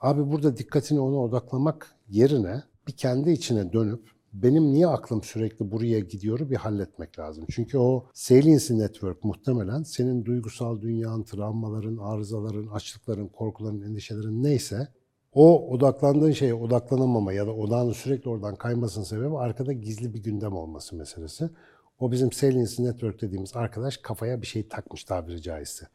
abi 0.00 0.32
burada 0.32 0.56
dikkatini 0.56 1.00
ona 1.00 1.16
odaklamak 1.16 1.94
yerine 2.08 2.62
bir 2.86 2.92
kendi 2.92 3.30
içine 3.30 3.72
dönüp 3.72 4.10
benim 4.42 4.72
niye 4.72 4.86
aklım 4.86 5.22
sürekli 5.22 5.70
buraya 5.70 6.00
gidiyoru 6.00 6.50
bir 6.50 6.56
halletmek 6.56 7.18
lazım. 7.18 7.44
Çünkü 7.50 7.78
o 7.78 8.06
saliency 8.14 8.74
network 8.74 9.24
muhtemelen 9.24 9.82
senin 9.82 10.24
duygusal 10.24 10.80
dünyanın, 10.80 11.22
travmaların, 11.22 11.96
arızaların, 11.96 12.66
açlıkların, 12.66 13.28
korkuların, 13.28 13.82
endişelerin 13.82 14.42
neyse 14.42 14.88
o 15.32 15.68
odaklandığın 15.68 16.32
şeye 16.32 16.54
odaklanamama 16.54 17.32
ya 17.32 17.46
da 17.46 17.54
odağının 17.54 17.92
sürekli 17.92 18.30
oradan 18.30 18.56
kaymasının 18.56 19.04
sebebi 19.04 19.38
arkada 19.38 19.72
gizli 19.72 20.14
bir 20.14 20.22
gündem 20.22 20.52
olması 20.52 20.96
meselesi. 20.96 21.50
O 21.98 22.12
bizim 22.12 22.32
saliency 22.32 22.82
network 22.82 23.20
dediğimiz 23.20 23.56
arkadaş 23.56 23.96
kafaya 23.96 24.42
bir 24.42 24.46
şey 24.46 24.68
takmış 24.68 25.04
tabiri 25.04 25.42
caizse. 25.42 25.86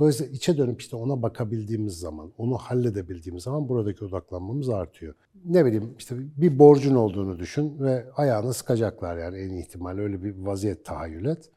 Dolayısıyla 0.00 0.32
içe 0.32 0.58
dönüp 0.58 0.80
işte 0.80 0.96
ona 0.96 1.22
bakabildiğimiz 1.22 1.98
zaman, 1.98 2.32
onu 2.38 2.58
halledebildiğimiz 2.58 3.42
zaman 3.42 3.68
buradaki 3.68 4.04
odaklanmamız 4.04 4.68
artıyor. 4.68 5.14
Ne 5.44 5.64
bileyim 5.64 5.94
işte 5.98 6.16
bir 6.18 6.58
borcun 6.58 6.94
olduğunu 6.94 7.38
düşün 7.38 7.80
ve 7.80 8.06
ayağını 8.16 8.54
sıkacaklar 8.54 9.16
yani 9.16 9.38
en 9.38 9.50
ihtimal 9.50 9.98
öyle 9.98 10.22
bir 10.22 10.36
vaziyet 10.38 10.84
tahayyül 10.84 11.24
et. 11.24 11.50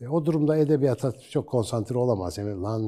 E, 0.00 0.08
o 0.08 0.24
durumda 0.26 0.56
edebiyata 0.56 1.12
çok 1.30 1.48
konsantre 1.48 1.98
olamaz. 1.98 2.38
Yani 2.38 2.62
lan 2.62 2.82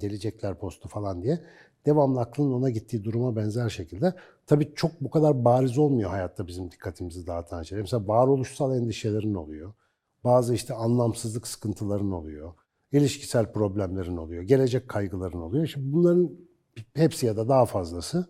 delecekler 0.00 0.58
postu 0.58 0.88
falan 0.88 1.22
diye. 1.22 1.40
Devamlı 1.86 2.20
aklının 2.20 2.52
ona 2.52 2.70
gittiği 2.70 3.04
duruma 3.04 3.36
benzer 3.36 3.68
şekilde. 3.68 4.14
Tabii 4.46 4.74
çok 4.74 5.00
bu 5.00 5.10
kadar 5.10 5.44
bariz 5.44 5.78
olmuyor 5.78 6.10
hayatta 6.10 6.46
bizim 6.46 6.70
dikkatimizi 6.70 7.26
dağıtan 7.26 7.62
şeyler. 7.62 7.82
Mesela 7.82 8.08
varoluşsal 8.08 8.76
endişelerin 8.76 9.34
oluyor. 9.34 9.72
Bazı 10.24 10.54
işte 10.54 10.74
anlamsızlık 10.74 11.46
sıkıntıların 11.46 12.12
oluyor. 12.12 12.52
İlişkisel 12.94 13.52
problemlerin 13.52 14.16
oluyor. 14.16 14.42
Gelecek 14.42 14.88
kaygıların 14.88 15.40
oluyor. 15.40 15.66
Şimdi 15.66 15.92
bunların 15.92 16.30
hepsi 16.94 17.26
ya 17.26 17.36
da 17.36 17.48
daha 17.48 17.66
fazlası 17.66 18.26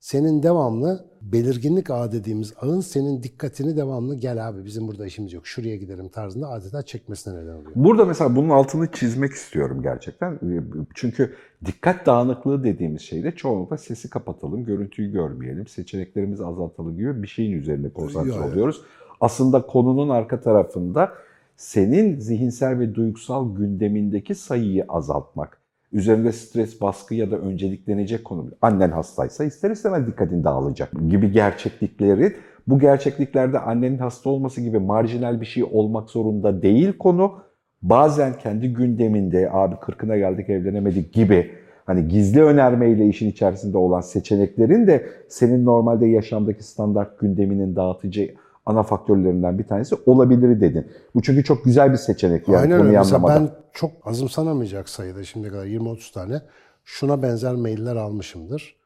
senin 0.00 0.42
devamlı 0.42 1.06
belirginlik 1.22 1.90
ağı 1.90 2.12
dediğimiz 2.12 2.54
ağın 2.60 2.80
senin 2.80 3.22
dikkatini 3.22 3.76
devamlı 3.76 4.14
gel 4.16 4.48
abi 4.48 4.64
bizim 4.64 4.88
burada 4.88 5.06
işimiz 5.06 5.32
yok 5.32 5.46
şuraya 5.46 5.76
gidelim 5.76 6.08
tarzında 6.08 6.48
adeta 6.48 6.82
çekmesine 6.82 7.34
neden 7.34 7.54
oluyor. 7.54 7.72
Burada 7.74 8.04
mesela 8.04 8.36
bunun 8.36 8.48
altını 8.48 8.92
çizmek 8.92 9.32
istiyorum 9.32 9.82
gerçekten. 9.82 10.38
Çünkü 10.94 11.34
dikkat 11.64 12.06
dağınıklığı 12.06 12.64
dediğimiz 12.64 13.02
şeyde 13.02 13.32
çoğunlukla 13.32 13.78
sesi 13.78 14.10
kapatalım, 14.10 14.64
görüntüyü 14.64 15.12
görmeyelim, 15.12 15.66
seçeneklerimizi 15.66 16.44
azaltalım 16.44 16.96
gibi 16.96 17.22
bir 17.22 17.28
şeyin 17.28 17.52
üzerine 17.52 17.88
konsantre 17.92 18.40
oluyoruz. 18.40 18.82
Aslında 19.20 19.66
konunun 19.66 20.08
arka 20.08 20.40
tarafında 20.40 21.12
senin 21.58 22.18
zihinsel 22.18 22.78
ve 22.78 22.94
duygusal 22.94 23.56
gündemindeki 23.56 24.34
sayıyı 24.34 24.84
azaltmak. 24.88 25.58
Üzerinde 25.92 26.32
stres, 26.32 26.80
baskı 26.80 27.14
ya 27.14 27.30
da 27.30 27.36
önceliklenecek 27.38 28.24
konu. 28.24 28.50
Annen 28.62 28.90
hastaysa 28.90 29.44
ister 29.44 29.70
istemez 29.70 30.06
dikkatin 30.06 30.44
dağılacak 30.44 30.92
gibi 31.08 31.32
gerçeklikleri 31.32 32.32
bu 32.66 32.78
gerçekliklerde 32.78 33.58
annenin 33.58 33.98
hasta 33.98 34.30
olması 34.30 34.60
gibi 34.60 34.78
marjinal 34.78 35.40
bir 35.40 35.46
şey 35.46 35.64
olmak 35.64 36.10
zorunda 36.10 36.62
değil 36.62 36.98
konu. 36.98 37.32
Bazen 37.82 38.32
kendi 38.42 38.72
gündeminde 38.72 39.50
abi 39.52 39.76
kırkına 39.76 40.16
geldik 40.16 40.50
evlenemedik 40.50 41.12
gibi 41.12 41.50
hani 41.86 42.08
gizli 42.08 42.42
önermeyle 42.42 43.06
işin 43.08 43.30
içerisinde 43.30 43.78
olan 43.78 44.00
seçeneklerin 44.00 44.86
de 44.86 45.06
senin 45.28 45.64
normalde 45.64 46.06
yaşamdaki 46.06 46.62
standart 46.62 47.18
gündeminin 47.18 47.76
dağıtıcı 47.76 48.34
ana 48.68 48.82
faktörlerinden 48.82 49.58
bir 49.58 49.64
tanesi 49.64 49.96
olabilir 50.06 50.60
dedin. 50.60 50.86
Bu 51.14 51.22
çünkü 51.22 51.44
çok 51.44 51.64
güzel 51.64 51.92
bir 51.92 51.96
seçenek 51.96 52.48
yani 52.48 52.60
Aynen 52.60 52.86
öyle. 52.86 52.98
Mesela 52.98 53.28
ben 53.28 53.50
çok 53.72 53.90
azımsanamayacak 54.04 54.88
sayıda 54.88 55.24
şimdiye 55.24 55.52
kadar 55.52 55.66
20-30 55.66 56.12
tane 56.14 56.42
şuna 56.84 57.22
benzer 57.22 57.54
mailler 57.54 57.96
almışımdır. 57.96 58.76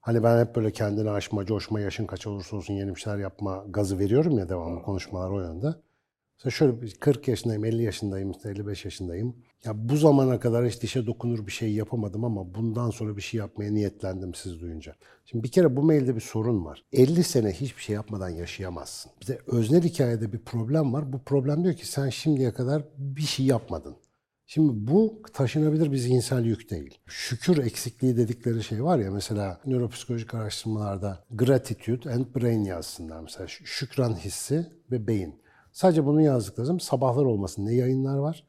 Hani 0.00 0.22
ben 0.22 0.44
hep 0.44 0.56
böyle 0.56 0.70
kendini 0.70 1.10
aşma, 1.10 1.44
coşma, 1.44 1.80
yaşın 1.80 2.06
kaç 2.06 2.26
olursa 2.26 2.56
olsun 2.56 2.74
yeni 2.74 2.94
bir 2.94 3.00
şeyler 3.00 3.18
yapma 3.18 3.64
gazı 3.70 3.98
veriyorum 3.98 4.38
ya 4.38 4.48
devamlı 4.48 4.82
konuşmalar 4.82 5.30
o 5.30 5.40
yönde. 5.40 5.66
Mesela 6.38 6.50
şöyle 6.50 6.82
bir 6.82 6.94
40 6.94 7.28
yaşındayım, 7.28 7.64
50 7.64 7.82
yaşındayım, 7.82 8.30
işte 8.30 8.50
55 8.50 8.84
yaşındayım. 8.84 9.36
Ya 9.64 9.88
bu 9.88 9.96
zamana 9.96 10.40
kadar 10.40 10.66
hiç 10.66 10.82
dişe 10.82 11.06
dokunur 11.06 11.46
bir 11.46 11.52
şey 11.52 11.72
yapamadım 11.72 12.24
ama 12.24 12.54
bundan 12.54 12.90
sonra 12.90 13.16
bir 13.16 13.22
şey 13.22 13.38
yapmaya 13.38 13.72
niyetlendim 13.72 14.34
siz 14.34 14.60
duyunca. 14.60 14.94
Şimdi 15.24 15.44
bir 15.44 15.50
kere 15.50 15.76
bu 15.76 15.82
mailde 15.82 16.14
bir 16.14 16.20
sorun 16.20 16.64
var. 16.64 16.84
50 16.92 17.24
sene 17.24 17.52
hiçbir 17.52 17.82
şey 17.82 17.94
yapmadan 17.94 18.28
yaşayamazsın. 18.28 19.12
Bir 19.22 19.26
de 19.26 19.38
öznel 19.46 19.82
hikayede 19.82 20.32
bir 20.32 20.38
problem 20.38 20.92
var. 20.92 21.12
Bu 21.12 21.18
problem 21.18 21.64
diyor 21.64 21.74
ki 21.74 21.86
sen 21.86 22.08
şimdiye 22.08 22.52
kadar 22.52 22.82
bir 22.98 23.22
şey 23.22 23.46
yapmadın. 23.46 23.96
Şimdi 24.46 24.72
bu 24.92 25.22
taşınabilir 25.32 25.92
bir 25.92 25.96
zihinsel 25.96 26.44
yük 26.44 26.70
değil. 26.70 26.98
Şükür 27.06 27.64
eksikliği 27.64 28.16
dedikleri 28.16 28.64
şey 28.64 28.84
var 28.84 28.98
ya 28.98 29.10
mesela 29.10 29.60
nöropsikolojik 29.66 30.34
araştırmalarda 30.34 31.24
gratitude 31.30 32.12
and 32.12 32.26
brain 32.36 32.64
yazsınlar 32.64 33.20
mesela 33.20 33.46
şükran 33.48 34.14
hissi 34.14 34.66
ve 34.90 35.06
beyin. 35.06 35.41
Sadece 35.72 36.06
bunu 36.06 36.20
yazdıkları 36.20 36.66
zaman 36.66 36.78
sabahlar 36.78 37.24
olmasın 37.24 37.66
ne 37.66 37.74
yayınlar 37.74 38.16
var. 38.16 38.44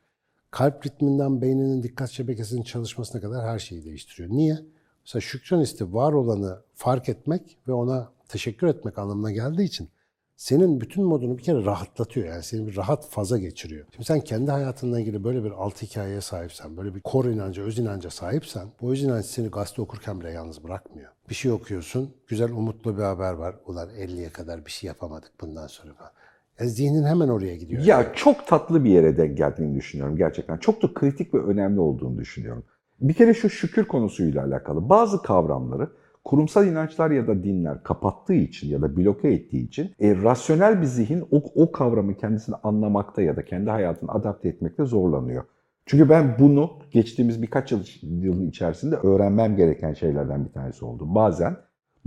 Kalp 0.52 0.86
ritminden 0.86 1.42
beyninin 1.42 1.84
dikkat 1.84 2.10
şebekesinin 2.10 2.64
çalışmasına 2.64 3.22
kadar 3.22 3.46
her 3.46 3.60
şeyi 3.60 3.86
değiştiriyor. 3.86 4.30
Niye? 4.30 4.60
Mesela 5.06 5.22
şükran 5.22 5.62
hissi 5.62 5.94
var 5.94 6.14
olanı 6.14 6.62
fark 6.74 7.10
etmek 7.10 7.58
ve 7.68 7.74
ona 7.74 8.10
teşekkür 8.28 8.68
etmek 8.68 8.98
anlamına 8.98 9.32
geldiği 9.32 9.64
için 9.64 9.90
senin 10.36 10.82
bütün 10.82 11.04
modunu 11.04 11.38
bir 11.38 11.44
kere 11.44 11.66
rahatlatıyor. 11.66 12.28
Yani 12.28 12.44
seni 12.44 12.68
bir 12.68 12.76
rahat 12.76 13.10
faza 13.10 13.38
geçiriyor. 13.38 13.86
Şimdi 13.92 14.06
sen 14.06 14.22
kendi 14.22 14.52
hayatınla 14.52 15.00
ilgili 15.00 15.24
böyle 15.24 15.44
bir 15.44 15.52
altı 15.52 15.86
hikayeye 15.86 16.22
sahipsen, 16.22 16.78
böyle 16.78 16.96
bir 16.96 17.02
kor 17.02 17.26
inanca, 17.26 17.64
öz 17.64 17.80
inanca 17.80 18.10
sahipsen, 18.10 18.68
bu 18.82 18.92
öz 18.92 19.04
inanç 19.04 19.26
seni 19.26 19.48
gazete 19.48 19.82
okurken 19.82 20.20
bile 20.20 20.32
yalnız 20.32 20.64
bırakmıyor. 20.64 21.12
Bir 21.30 21.36
şey 21.36 21.52
okuyorsun, 21.52 22.14
güzel 22.28 22.52
umutlu 22.52 22.98
bir 22.98 23.04
haber 23.04 23.34
var. 23.34 23.56
Ulan 23.66 23.90
50'ye 23.90 24.30
kadar 24.30 24.66
bir 24.66 24.72
şey 24.72 24.88
yapamadık 24.88 25.32
bundan 25.42 25.68
sonra 25.68 25.94
falan. 25.94 26.12
Yani 26.60 26.70
zihnin 26.70 27.04
hemen 27.04 27.28
oraya 27.28 27.56
gidiyor. 27.56 27.84
Ya 27.84 28.14
çok 28.14 28.48
tatlı 28.48 28.84
bir 28.84 28.90
yere 28.90 29.18
denk 29.18 29.38
geldiğini 29.38 29.76
düşünüyorum 29.76 30.18
gerçekten. 30.18 30.58
Çok 30.58 30.84
da 30.84 30.94
kritik 30.94 31.34
ve 31.34 31.38
önemli 31.38 31.80
olduğunu 31.80 32.18
düşünüyorum. 32.18 32.64
Bir 33.02 33.14
kere 33.14 33.34
şu 33.34 33.50
şükür 33.50 33.86
konusuyla 33.86 34.46
alakalı 34.46 34.90
bazı 34.90 35.22
kavramları 35.22 35.90
kurumsal 36.24 36.68
inançlar 36.68 37.12
ya 37.12 37.28
da 37.28 37.44
dinler 37.44 37.84
kapattığı 37.84 38.34
için 38.34 38.70
ya 38.70 38.82
da 38.82 38.98
bloke 38.98 39.32
ettiği 39.32 39.68
için 39.68 39.92
e, 40.00 40.16
rasyonel 40.16 40.82
bir 40.82 40.86
zihin 40.86 41.24
o, 41.32 41.44
o 41.56 41.72
kavramı 41.72 42.18
kendisini 42.18 42.56
anlamakta 42.64 43.22
ya 43.22 43.36
da 43.36 43.46
kendi 43.46 43.70
hayatını 43.70 44.12
adapte 44.12 44.50
etmekte 44.50 44.86
zorlanıyor. 44.86 45.44
Çünkü 45.86 46.10
ben 46.10 46.36
bunu 46.40 46.72
geçtiğimiz 46.92 47.42
birkaç 47.42 47.72
yıl, 47.72 47.84
yılın 48.02 48.50
içerisinde 48.50 48.96
öğrenmem 48.96 49.56
gereken 49.56 49.94
şeylerden 49.94 50.46
bir 50.46 50.52
tanesi 50.52 50.86
oldu. 50.86 51.16
Bazen 51.16 51.58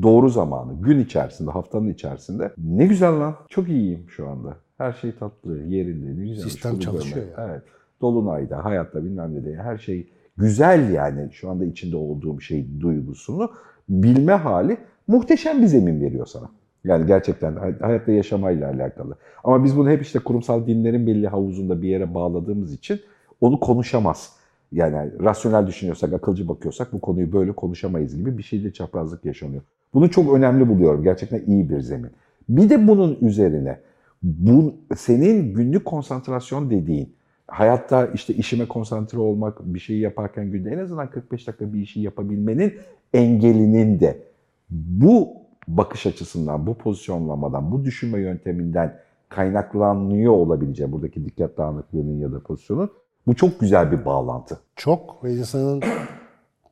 doğru 0.03 0.29
zamanı, 0.29 0.73
gün 0.83 1.01
içerisinde, 1.01 1.51
haftanın 1.51 1.89
içerisinde 1.89 2.53
ne 2.59 2.87
güzel 2.87 3.21
lan, 3.21 3.37
çok 3.49 3.69
iyiyim 3.69 4.05
şu 4.09 4.29
anda. 4.29 4.57
Her 4.79 4.93
şey 4.93 5.13
tatlı, 5.13 5.59
yerinde, 5.59 6.21
ne 6.21 6.29
güzel. 6.29 6.45
Sistem 6.49 6.79
çalışıyor 6.79 7.27
ya. 7.39 7.49
Evet. 7.51 7.63
Dolunayda, 8.01 8.65
hayatta 8.65 9.05
bilmem 9.05 9.35
ne 9.35 9.45
diye 9.45 9.57
her 9.57 9.79
şey 9.79 10.07
güzel 10.37 10.93
yani 10.93 11.29
şu 11.33 11.51
anda 11.51 11.65
içinde 11.65 11.97
olduğum 11.97 12.41
şey 12.41 12.67
duygusunu 12.81 13.51
bilme 13.89 14.33
hali 14.33 14.77
muhteşem 15.07 15.63
bir 15.63 15.67
zemin 15.67 16.01
veriyor 16.01 16.27
sana. 16.27 16.49
Yani 16.85 17.07
gerçekten 17.07 17.57
hay- 17.57 17.79
hayatta 17.79 18.13
yaşamayla 18.13 18.71
alakalı. 18.71 19.15
Ama 19.45 19.65
biz 19.65 19.77
bunu 19.77 19.91
hep 19.91 20.03
işte 20.03 20.19
kurumsal 20.19 20.67
dinlerin 20.67 21.07
belli 21.07 21.29
havuzunda 21.29 21.83
bir 21.83 21.89
yere 21.89 22.15
bağladığımız 22.15 22.73
için 22.73 23.01
onu 23.41 23.61
konuşamaz. 23.61 24.33
Yani 24.73 25.11
rasyonel 25.21 25.67
düşünüyorsak, 25.67 26.13
akılcı 26.13 26.49
bakıyorsak 26.49 26.93
bu 26.93 27.01
konuyu 27.01 27.33
böyle 27.33 27.53
konuşamayız 27.53 28.17
gibi 28.17 28.39
bir 28.39 28.43
şeyde 28.43 28.73
çaprazlık 28.73 29.25
yaşanıyor. 29.25 29.63
Bunu 29.97 30.11
çok 30.11 30.35
önemli 30.35 30.69
buluyorum. 30.69 31.03
Gerçekten 31.03 31.43
iyi 31.47 31.71
bir 31.71 31.81
zemin. 31.81 32.11
Bir 32.49 32.71
de 32.71 32.89
bunun 32.89 33.19
üzerine 33.21 33.79
bu 34.23 34.75
senin 34.97 35.55
günlük 35.55 35.85
konsantrasyon 35.85 36.71
dediğin 36.71 37.15
hayatta 37.49 38.07
işte 38.07 38.35
işime 38.35 38.69
konsantre 38.69 39.19
olmak, 39.19 39.75
bir 39.75 39.79
şeyi 39.79 40.01
yaparken 40.01 40.51
günde 40.51 40.71
en 40.71 40.79
azından 40.79 41.11
45 41.11 41.47
dakika 41.47 41.73
bir 41.73 41.81
işi 41.81 42.01
yapabilmenin 42.01 42.73
engelinin 43.15 44.01
de 44.01 44.23
bu 44.71 45.29
bakış 45.69 46.07
açısından, 46.07 46.67
bu 46.67 46.75
pozisyonlamadan, 46.75 47.73
bu 47.73 47.85
düşünme 47.85 48.21
yönteminden 48.21 48.99
kaynaklanıyor 49.29 50.33
olabileceği 50.33 50.93
buradaki 50.93 51.25
dikkat 51.25 51.59
dağınıklığının 51.59 52.19
ya 52.19 52.33
da 52.33 52.41
pozisyonun 52.41 52.91
bu 53.27 53.35
çok 53.35 53.61
güzel 53.61 53.93
bir 53.93 54.05
bağlantı. 54.05 54.59
Çok 54.77 55.25
ve 55.25 55.35
insanın 55.35 55.83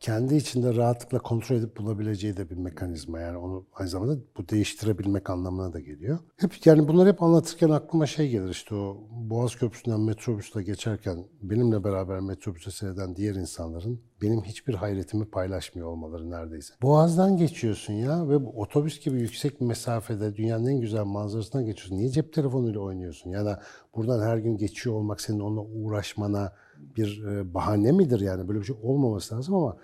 kendi 0.04 0.34
içinde 0.34 0.76
rahatlıkla 0.76 1.18
kontrol 1.18 1.56
edip 1.56 1.76
bulabileceği 1.76 2.36
de 2.36 2.50
bir 2.50 2.56
mekanizma. 2.56 3.20
Yani 3.20 3.38
onu 3.38 3.64
aynı 3.74 3.88
zamanda 3.88 4.16
bu 4.36 4.48
değiştirebilmek 4.48 5.30
anlamına 5.30 5.72
da 5.72 5.80
geliyor. 5.80 6.18
Hep 6.36 6.66
yani 6.66 6.88
bunları 6.88 7.08
hep 7.08 7.22
anlatırken 7.22 7.70
aklıma 7.70 8.06
şey 8.06 8.30
gelir 8.30 8.48
işte 8.48 8.74
o 8.74 8.96
Boğaz 9.10 9.56
Köprüsü'nden 9.56 10.00
metrobüsle 10.00 10.62
geçerken 10.62 11.24
benimle 11.42 11.84
beraber 11.84 12.20
metrobüse 12.20 12.70
seyreden 12.70 13.16
diğer 13.16 13.34
insanların 13.34 14.00
benim 14.22 14.42
hiçbir 14.42 14.74
hayretimi 14.74 15.24
paylaşmıyor 15.24 15.88
olmaları 15.88 16.30
neredeyse. 16.30 16.74
Boğaz'dan 16.82 17.36
geçiyorsun 17.36 17.92
ya 17.92 18.28
ve 18.28 18.44
bu 18.44 18.60
otobüs 18.60 19.04
gibi 19.04 19.20
yüksek 19.20 19.60
bir 19.60 19.66
mesafede 19.66 20.36
dünyanın 20.36 20.66
en 20.66 20.80
güzel 20.80 21.04
manzarasından 21.04 21.66
geçiyorsun. 21.66 21.96
Niye 21.96 22.08
cep 22.08 22.32
telefonuyla 22.32 22.80
oynuyorsun? 22.80 23.30
Ya 23.30 23.44
da 23.44 23.62
buradan 23.96 24.22
her 24.22 24.36
gün 24.36 24.56
geçiyor 24.56 24.96
olmak 24.96 25.20
senin 25.20 25.40
onunla 25.40 25.60
uğraşmana 25.60 26.52
bir 26.96 27.24
e, 27.24 27.54
bahane 27.54 27.92
midir 27.92 28.20
yani? 28.20 28.48
Böyle 28.48 28.60
bir 28.60 28.64
şey 28.64 28.76
olmaması 28.82 29.36
lazım 29.36 29.54
ama 29.54 29.76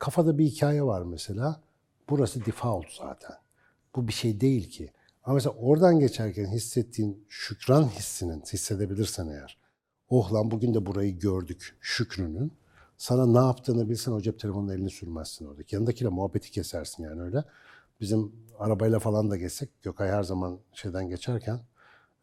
kafada 0.00 0.38
bir 0.38 0.44
hikaye 0.44 0.82
var 0.82 1.02
mesela. 1.02 1.60
Burası 2.08 2.44
default 2.44 2.86
zaten. 2.98 3.36
Bu 3.96 4.08
bir 4.08 4.12
şey 4.12 4.40
değil 4.40 4.70
ki. 4.70 4.92
Ama 5.24 5.34
mesela 5.34 5.54
oradan 5.54 5.98
geçerken 5.98 6.46
hissettiğin 6.46 7.24
şükran 7.28 7.82
hissinin, 7.88 8.42
hissedebilirsen 8.52 9.28
eğer, 9.28 9.58
oh 10.08 10.32
lan 10.32 10.50
bugün 10.50 10.74
de 10.74 10.86
burayı 10.86 11.18
gördük 11.18 11.76
şükrünün, 11.80 12.52
sana 12.96 13.26
ne 13.26 13.46
yaptığını 13.46 13.90
bilsen 13.90 14.12
o 14.12 14.20
cep 14.20 14.40
telefonunun 14.40 14.72
elini 14.72 14.90
sürmezsin 14.90 15.46
orada. 15.46 15.62
Yanındakiyle 15.70 16.08
muhabbeti 16.08 16.50
kesersin 16.50 17.02
yani 17.02 17.22
öyle. 17.22 17.44
Bizim 18.00 18.32
arabayla 18.58 18.98
falan 18.98 19.30
da 19.30 19.36
geçsek, 19.36 19.82
Gökay 19.82 20.10
her 20.10 20.22
zaman 20.22 20.58
şeyden 20.72 21.08
geçerken, 21.08 21.60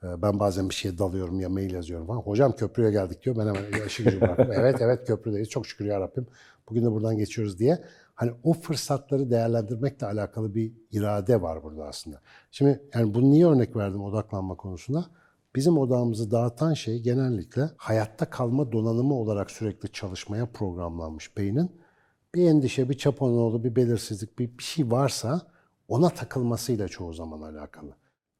ben 0.03 0.39
bazen 0.39 0.69
bir 0.69 0.73
şeye 0.73 0.97
dalıyorum 0.97 1.39
ya 1.39 1.49
mail 1.49 1.73
yazıyorum 1.73 2.07
falan. 2.07 2.19
Hocam 2.19 2.55
köprüye 2.55 2.91
geldik 2.91 3.23
diyor. 3.23 3.35
Ben 3.35 3.47
hemen 3.47 3.85
işi 3.87 4.03
gücü 4.03 4.19
evet 4.39 4.81
evet 4.81 5.07
köprüdeyiz. 5.07 5.49
Çok 5.49 5.67
şükür 5.67 5.85
ya 5.85 5.99
Rabbim. 5.99 6.27
Bugün 6.69 6.85
de 6.85 6.91
buradan 6.91 7.17
geçiyoruz 7.17 7.59
diye. 7.59 7.83
Hani 8.15 8.31
o 8.43 8.53
fırsatları 8.53 9.31
değerlendirmekle 9.31 10.07
alakalı 10.07 10.55
bir 10.55 10.73
irade 10.91 11.41
var 11.41 11.63
burada 11.63 11.85
aslında. 11.85 12.21
Şimdi 12.51 12.81
yani 12.93 13.13
bunu 13.13 13.31
niye 13.31 13.47
örnek 13.47 13.75
verdim 13.75 14.03
odaklanma 14.03 14.55
konusunda? 14.55 15.05
Bizim 15.55 15.77
odağımızı 15.77 16.31
dağıtan 16.31 16.73
şey 16.73 16.99
genellikle 16.99 17.69
hayatta 17.77 18.29
kalma 18.29 18.71
donanımı 18.71 19.13
olarak 19.13 19.51
sürekli 19.51 19.91
çalışmaya 19.91 20.45
programlanmış 20.45 21.37
beynin. 21.37 21.71
Bir 22.35 22.49
endişe, 22.49 22.89
bir 22.89 22.97
çapanoğlu, 22.97 23.63
bir 23.63 23.75
belirsizlik, 23.75 24.39
bir, 24.39 24.57
bir 24.57 24.63
şey 24.63 24.91
varsa 24.91 25.41
ona 25.87 26.09
takılmasıyla 26.09 26.87
çoğu 26.87 27.13
zaman 27.13 27.41
alakalı. 27.41 27.95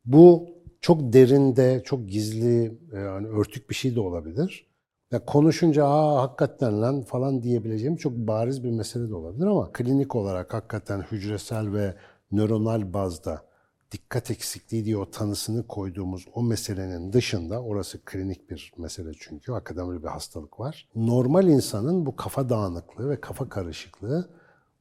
Bu 0.05 0.56
çok 0.81 1.13
derinde, 1.13 1.81
çok 1.85 2.09
gizli, 2.09 2.65
e, 2.93 2.99
yani 2.99 3.27
örtük 3.27 3.69
bir 3.69 3.75
şey 3.75 3.95
de 3.95 3.99
olabilir. 3.99 4.67
Ya 5.11 5.25
konuşunca 5.25 5.85
aa 5.85 6.21
hakikaten 6.21 6.81
lan 6.81 7.01
falan 7.01 7.43
diyebileceğim 7.43 7.95
çok 7.95 8.13
bariz 8.13 8.63
bir 8.63 8.71
mesele 8.71 9.09
de 9.09 9.15
olabilir 9.15 9.45
ama 9.45 9.71
klinik 9.71 10.15
olarak 10.15 10.53
hakikaten 10.53 11.01
hücresel 11.01 11.73
ve 11.73 11.93
nöronal 12.31 12.93
bazda 12.93 13.47
dikkat 13.91 14.31
eksikliği 14.31 14.85
diye 14.85 14.97
o 14.97 15.11
tanısını 15.11 15.67
koyduğumuz 15.67 16.25
o 16.33 16.43
meselenin 16.43 17.13
dışında, 17.13 17.63
orası 17.63 18.05
klinik 18.05 18.49
bir 18.49 18.73
mesele 18.77 19.11
çünkü, 19.19 19.51
böyle 19.51 20.03
bir 20.03 20.07
hastalık 20.07 20.59
var. 20.59 20.89
Normal 20.95 21.47
insanın 21.47 22.05
bu 22.05 22.15
kafa 22.15 22.49
dağınıklığı 22.49 23.09
ve 23.09 23.21
kafa 23.21 23.49
karışıklığı 23.49 24.29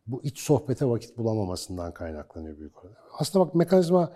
bu 0.07 0.23
iç 0.23 0.38
sohbete 0.38 0.87
vakit 0.87 1.19
bulamamasından 1.19 1.95
kaynaklanıyor 1.95 2.59
büyük 2.59 2.85
oranda. 2.85 2.99
Aslında 3.19 3.47
bak 3.47 3.55
mekanizma 3.55 4.12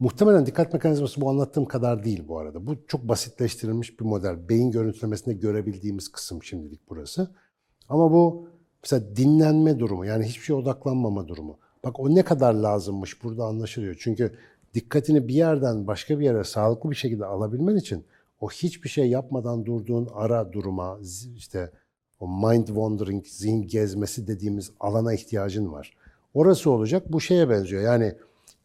Muhtemelen 0.00 0.46
dikkat 0.46 0.72
mekanizması 0.72 1.20
bu 1.20 1.30
anlattığım 1.30 1.64
kadar 1.64 2.04
değil 2.04 2.24
bu 2.28 2.38
arada. 2.38 2.66
Bu 2.66 2.76
çok 2.86 3.08
basitleştirilmiş 3.08 4.00
bir 4.00 4.04
model. 4.04 4.48
Beyin 4.48 4.70
görüntülemesinde 4.70 5.34
görebildiğimiz 5.34 6.08
kısım 6.08 6.42
şimdilik 6.42 6.80
burası. 6.88 7.30
Ama 7.88 8.12
bu 8.12 8.48
mesela 8.82 9.16
dinlenme 9.16 9.78
durumu 9.78 10.04
yani 10.04 10.24
hiçbir 10.24 10.44
şeye 10.44 10.54
odaklanmama 10.54 11.28
durumu. 11.28 11.58
Bak 11.84 12.00
o 12.00 12.14
ne 12.14 12.22
kadar 12.22 12.54
lazımmış 12.54 13.24
burada 13.24 13.44
anlaşılıyor. 13.44 13.96
Çünkü 14.00 14.34
dikkatini 14.74 15.28
bir 15.28 15.34
yerden 15.34 15.86
başka 15.86 16.18
bir 16.18 16.24
yere 16.24 16.44
sağlıklı 16.44 16.90
bir 16.90 16.96
şekilde 16.96 17.24
alabilmen 17.24 17.76
için 17.76 18.04
o 18.40 18.50
hiçbir 18.50 18.88
şey 18.88 19.08
yapmadan 19.08 19.66
durduğun 19.66 20.08
ara 20.14 20.52
duruma 20.52 20.98
işte 21.36 21.70
o 22.20 22.28
mind 22.28 22.66
wandering, 22.66 23.26
zihin 23.26 23.66
gezmesi 23.66 24.26
dediğimiz 24.26 24.70
alana 24.80 25.14
ihtiyacın 25.14 25.72
var. 25.72 25.96
Orası 26.34 26.70
olacak 26.70 27.12
bu 27.12 27.20
şeye 27.20 27.50
benziyor. 27.50 27.82
Yani 27.82 28.14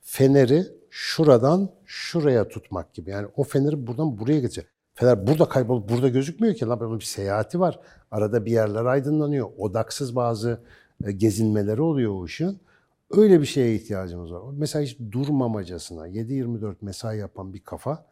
feneri 0.02 0.83
şuradan 0.96 1.70
şuraya 1.86 2.48
tutmak 2.48 2.94
gibi. 2.94 3.10
Yani 3.10 3.28
o 3.36 3.44
feneri 3.44 3.88
buradan 3.88 4.20
buraya 4.20 4.40
geçecek. 4.40 4.68
Fener 4.94 5.28
burada 5.28 5.50
kaybolup 5.50 5.90
burada 5.90 6.10
gözükmüyor 6.10 6.56
ki. 6.56 6.66
Lan 6.66 7.00
bir 7.00 7.06
seyahati 7.06 7.60
var. 7.60 7.80
Arada 8.12 8.46
bir 8.46 8.52
yerler 8.52 8.86
aydınlanıyor. 8.86 9.50
Odaksız 9.58 10.16
bazı 10.16 10.62
e, 11.04 11.12
gezinmeleri 11.12 11.82
oluyor 11.82 12.14
o 12.14 12.24
ışığın. 12.24 12.60
Öyle 13.12 13.42
bir 13.42 13.46
şeye 13.46 13.76
ihtiyacımız 13.76 14.34
var. 14.34 14.42
Mesela 14.54 14.84
hiç 14.84 14.98
durmamacasına 15.12 16.08
7-24 16.08 16.76
mesai 16.82 17.18
yapan 17.18 17.54
bir 17.54 17.64
kafa 17.64 18.06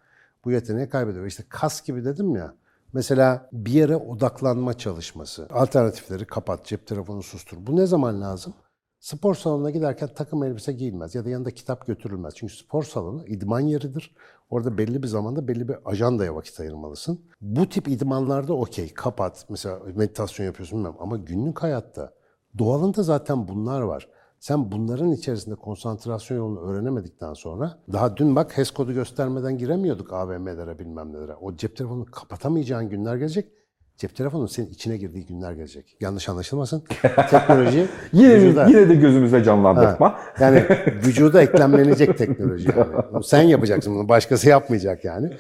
bu 0.46 0.52
yeteneği 0.52 0.90
kaybediyor. 0.90 1.26
İşte 1.26 1.44
kas 1.50 1.84
gibi 1.84 2.06
dedim 2.06 2.36
ya. 2.36 2.54
Mesela 2.94 3.50
bir 3.54 3.72
yere 3.72 3.96
odaklanma 3.96 4.78
çalışması. 4.78 5.48
Alternatifleri 5.52 6.26
kapat, 6.26 6.66
cep 6.66 6.88
telefonu 6.88 7.24
sustur. 7.24 7.58
Bu 7.60 7.76
ne 7.76 7.86
zaman 7.86 8.22
lazım? 8.22 8.54
Spor 9.02 9.36
salonuna 9.36 9.70
giderken 9.70 10.10
takım 10.16 10.44
elbise 10.44 10.74
giyilmez 10.74 11.16
ya 11.16 11.26
da 11.26 11.30
yanında 11.30 11.52
kitap 11.52 11.88
götürülmez. 11.88 12.36
Çünkü 12.36 12.54
spor 12.54 12.84
salonu 12.84 13.26
idman 13.26 13.60
yeridir. 13.60 14.16
Orada 14.50 14.78
belli 14.78 15.04
bir 15.04 15.08
zamanda 15.08 15.48
belli 15.48 15.68
bir 15.68 15.76
ajandaya 15.86 16.36
vakit 16.36 16.60
ayırmalısın. 16.60 17.22
Bu 17.42 17.70
tip 17.70 17.88
idmanlarda 17.88 18.54
okey 18.54 18.94
kapat. 18.94 19.46
Mesela 19.50 19.80
meditasyon 19.96 20.46
yapıyorsun 20.46 20.80
bilmem 20.80 20.96
ama 21.00 21.18
günlük 21.18 21.64
hayatta 21.64 22.14
doğalında 22.58 23.04
zaten 23.04 23.48
bunlar 23.48 23.82
var. 23.82 24.10
Sen 24.40 24.72
bunların 24.72 25.12
içerisinde 25.12 25.56
konsantrasyon 25.56 26.38
yolunu 26.38 26.60
öğrenemedikten 26.60 27.34
sonra 27.34 27.78
daha 27.94 28.18
dün 28.18 28.36
bak 28.36 28.58
HES 28.58 28.72
kodu 28.72 28.94
göstermeden 28.94 29.58
giremiyorduk 29.58 30.14
AVM'lere 30.14 30.80
bilmem 30.80 31.14
nelere. 31.14 31.36
O 31.36 31.56
cep 31.56 31.76
telefonunu 31.76 32.06
kapatamayacağın 32.06 32.90
günler 32.90 33.16
gelecek. 33.16 33.61
Cep 34.02 34.16
telefonun 34.16 34.46
senin 34.46 34.70
içine 34.70 34.98
girdiği 34.98 35.26
günler 35.26 35.54
gelecek. 35.54 35.98
Yanlış 36.00 36.30
anlaşılmasın. 36.30 36.84
Teknoloji 37.30 37.88
Yine, 38.14 38.34
vücuda- 38.34 38.70
yine 38.70 38.90
de 38.90 38.96
gözümüzde 38.96 39.44
canlandırma. 39.44 40.20
yani 40.40 40.64
vücuda 41.06 41.42
eklemlenecek 41.42 42.18
teknoloji 42.18 42.70
yani. 42.78 43.24
Sen 43.24 43.42
yapacaksın 43.42 43.96
bunu, 43.96 44.10
başkası 44.10 44.50
yapmayacak 44.50 45.06
yani. 45.06 45.32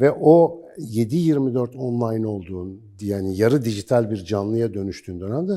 Ve 0.00 0.12
o 0.20 0.62
7-24 0.78 1.76
online 1.76 2.26
olduğun, 2.26 2.80
yani 3.00 3.36
yarı 3.36 3.64
dijital 3.64 4.10
bir 4.10 4.24
canlıya 4.24 4.74
dönüştüğün 4.74 5.20
dönemde 5.20 5.52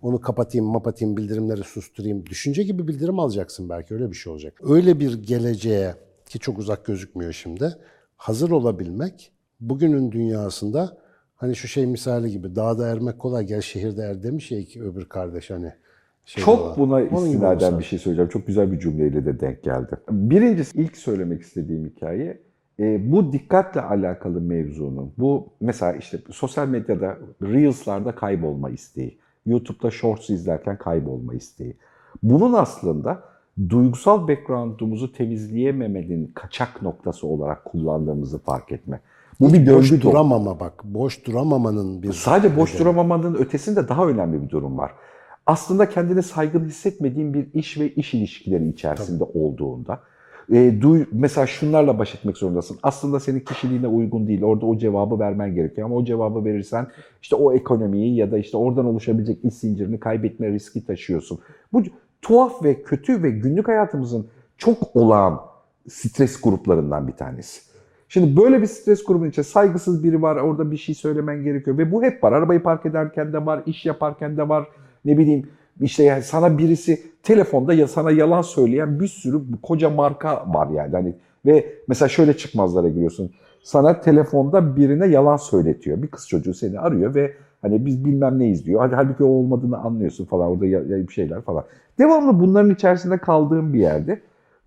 onu 0.00 0.20
kapatayım, 0.20 0.66
mapatayım, 0.66 1.16
bildirimleri 1.16 1.62
susturayım, 1.62 2.26
düşünce 2.26 2.62
gibi 2.62 2.88
bildirim 2.88 3.18
alacaksın 3.18 3.68
belki 3.68 3.94
öyle 3.94 4.10
bir 4.10 4.16
şey 4.16 4.32
olacak. 4.32 4.60
Öyle 4.62 5.00
bir 5.00 5.22
geleceğe 5.22 5.94
ki 6.28 6.38
çok 6.38 6.58
uzak 6.58 6.84
gözükmüyor 6.86 7.32
şimdi, 7.32 7.76
hazır 8.16 8.50
olabilmek 8.50 9.32
bugünün 9.60 10.12
dünyasında 10.12 11.01
hani 11.42 11.56
şu 11.56 11.68
şey 11.68 11.86
misali 11.86 12.30
gibi 12.30 12.56
dağda 12.56 12.88
ermek 12.88 13.18
kolay 13.18 13.46
gel 13.46 13.60
şehirde 13.60 14.02
er 14.02 14.22
demiş 14.22 14.50
ya 14.50 14.58
iki 14.58 14.82
öbür 14.82 15.04
kardeş 15.04 15.50
hani. 15.50 15.72
şey 16.24 16.44
Çok 16.44 16.60
olan. 16.60 16.76
buna 16.76 16.94
Onun 16.94 17.26
istinaden 17.26 17.78
bir 17.78 17.84
şey 17.84 17.98
söyleyeceğim. 17.98 18.30
Çok 18.30 18.46
güzel 18.46 18.72
bir 18.72 18.78
cümleyle 18.78 19.26
de 19.26 19.40
denk 19.40 19.62
geldi. 19.62 19.96
Birincisi 20.10 20.82
ilk 20.82 20.96
söylemek 20.96 21.42
istediğim 21.42 21.86
hikaye 21.86 22.42
e, 22.80 23.12
bu 23.12 23.32
dikkatle 23.32 23.80
alakalı 23.80 24.40
mevzunun, 24.40 25.12
bu 25.18 25.48
mesela 25.60 25.92
işte 25.92 26.18
sosyal 26.30 26.68
medyada 26.68 27.18
Reels'larda 27.42 28.14
kaybolma 28.14 28.70
isteği, 28.70 29.18
YouTube'da 29.46 29.90
Shorts 29.90 30.30
izlerken 30.30 30.78
kaybolma 30.78 31.34
isteği. 31.34 31.76
Bunun 32.22 32.52
aslında 32.52 33.22
duygusal 33.68 34.28
background'umuzu 34.28 35.12
temizleyememenin 35.12 36.26
kaçak 36.34 36.82
noktası 36.82 37.26
olarak 37.26 37.64
kullandığımızı 37.64 38.38
fark 38.38 38.72
etme. 38.72 39.00
Bu 39.40 39.52
bir 39.52 39.66
boş 39.66 39.90
döngü 39.90 40.02
dolu. 40.02 40.12
duramama 40.12 40.60
bak. 40.60 40.84
Boş 40.84 41.26
duramamanın 41.26 42.02
bir 42.02 42.12
Sadece 42.12 42.56
boş 42.56 42.70
nedeni. 42.70 42.80
duramamanın 42.84 43.34
ötesinde 43.34 43.88
daha 43.88 44.06
önemli 44.06 44.42
bir 44.42 44.50
durum 44.50 44.78
var. 44.78 44.92
Aslında 45.46 45.88
kendini 45.88 46.22
saygın 46.22 46.64
hissetmediğin 46.64 47.34
bir 47.34 47.46
iş 47.54 47.80
ve 47.80 47.94
iş 47.94 48.14
ilişkileri 48.14 48.68
içerisinde 48.68 49.24
olduğunda 49.24 50.00
e, 50.52 50.80
duy, 50.80 51.04
mesela 51.12 51.46
şunlarla 51.46 51.98
baş 51.98 52.14
etmek 52.14 52.36
zorundasın. 52.36 52.78
Aslında 52.82 53.20
senin 53.20 53.40
kişiliğine 53.40 53.86
uygun 53.86 54.26
değil. 54.26 54.42
Orada 54.42 54.66
o 54.66 54.78
cevabı 54.78 55.18
vermen 55.18 55.54
gerekiyor 55.54 55.86
ama 55.86 55.96
o 55.96 56.04
cevabı 56.04 56.44
verirsen 56.44 56.86
işte 57.22 57.36
o 57.36 57.52
ekonomiyi 57.52 58.16
ya 58.16 58.32
da 58.32 58.38
işte 58.38 58.56
oradan 58.56 58.86
oluşabilecek 58.86 59.44
iş 59.44 59.54
zincirini 59.54 60.00
kaybetme 60.00 60.50
riski 60.50 60.86
taşıyorsun. 60.86 61.38
Bu 61.72 61.82
tuhaf 62.22 62.64
ve 62.64 62.82
kötü 62.82 63.22
ve 63.22 63.30
günlük 63.30 63.68
hayatımızın 63.68 64.26
çok 64.58 64.96
olağan 64.96 65.40
stres 65.88 66.40
gruplarından 66.40 67.08
bir 67.08 67.12
tanesi. 67.12 67.71
Şimdi 68.12 68.36
böyle 68.36 68.62
bir 68.62 68.66
stres 68.66 69.04
grubunun 69.04 69.28
içinde 69.28 69.44
saygısız 69.44 70.04
biri 70.04 70.22
var, 70.22 70.36
orada 70.36 70.70
bir 70.70 70.76
şey 70.76 70.94
söylemen 70.94 71.44
gerekiyor 71.44 71.78
ve 71.78 71.92
bu 71.92 72.02
hep 72.02 72.24
var. 72.24 72.32
Arabayı 72.32 72.62
park 72.62 72.86
ederken 72.86 73.32
de 73.32 73.46
var, 73.46 73.62
iş 73.66 73.86
yaparken 73.86 74.36
de 74.36 74.48
var. 74.48 74.68
Ne 75.04 75.18
bileyim 75.18 75.48
işte 75.80 76.02
yani 76.02 76.22
sana 76.22 76.58
birisi 76.58 77.02
telefonda 77.22 77.74
ya 77.74 77.88
sana 77.88 78.10
yalan 78.10 78.42
söyleyen 78.42 79.00
bir 79.00 79.06
sürü 79.06 79.38
koca 79.62 79.90
marka 79.90 80.44
var 80.54 80.68
yani. 80.70 80.92
Hani 80.92 81.14
ve 81.46 81.66
mesela 81.88 82.08
şöyle 82.08 82.36
çıkmazlara 82.36 82.88
giriyorsun. 82.88 83.30
Sana 83.62 84.00
telefonda 84.00 84.76
birine 84.76 85.06
yalan 85.06 85.36
söyletiyor. 85.36 86.02
Bir 86.02 86.08
kız 86.08 86.28
çocuğu 86.28 86.54
seni 86.54 86.80
arıyor 86.80 87.14
ve 87.14 87.34
hani 87.62 87.86
biz 87.86 88.04
bilmem 88.04 88.38
ne 88.38 88.48
izliyor. 88.48 88.80
Hal- 88.80 88.92
Halbuki 88.92 89.24
o 89.24 89.28
olmadığını 89.28 89.78
anlıyorsun 89.78 90.24
falan 90.24 90.48
orada 90.48 90.62
bir 91.08 91.12
şeyler 91.12 91.40
falan. 91.40 91.64
Devamlı 91.98 92.40
bunların 92.40 92.70
içerisinde 92.70 93.18
kaldığın 93.18 93.74
bir 93.74 93.80
yerde 93.80 94.20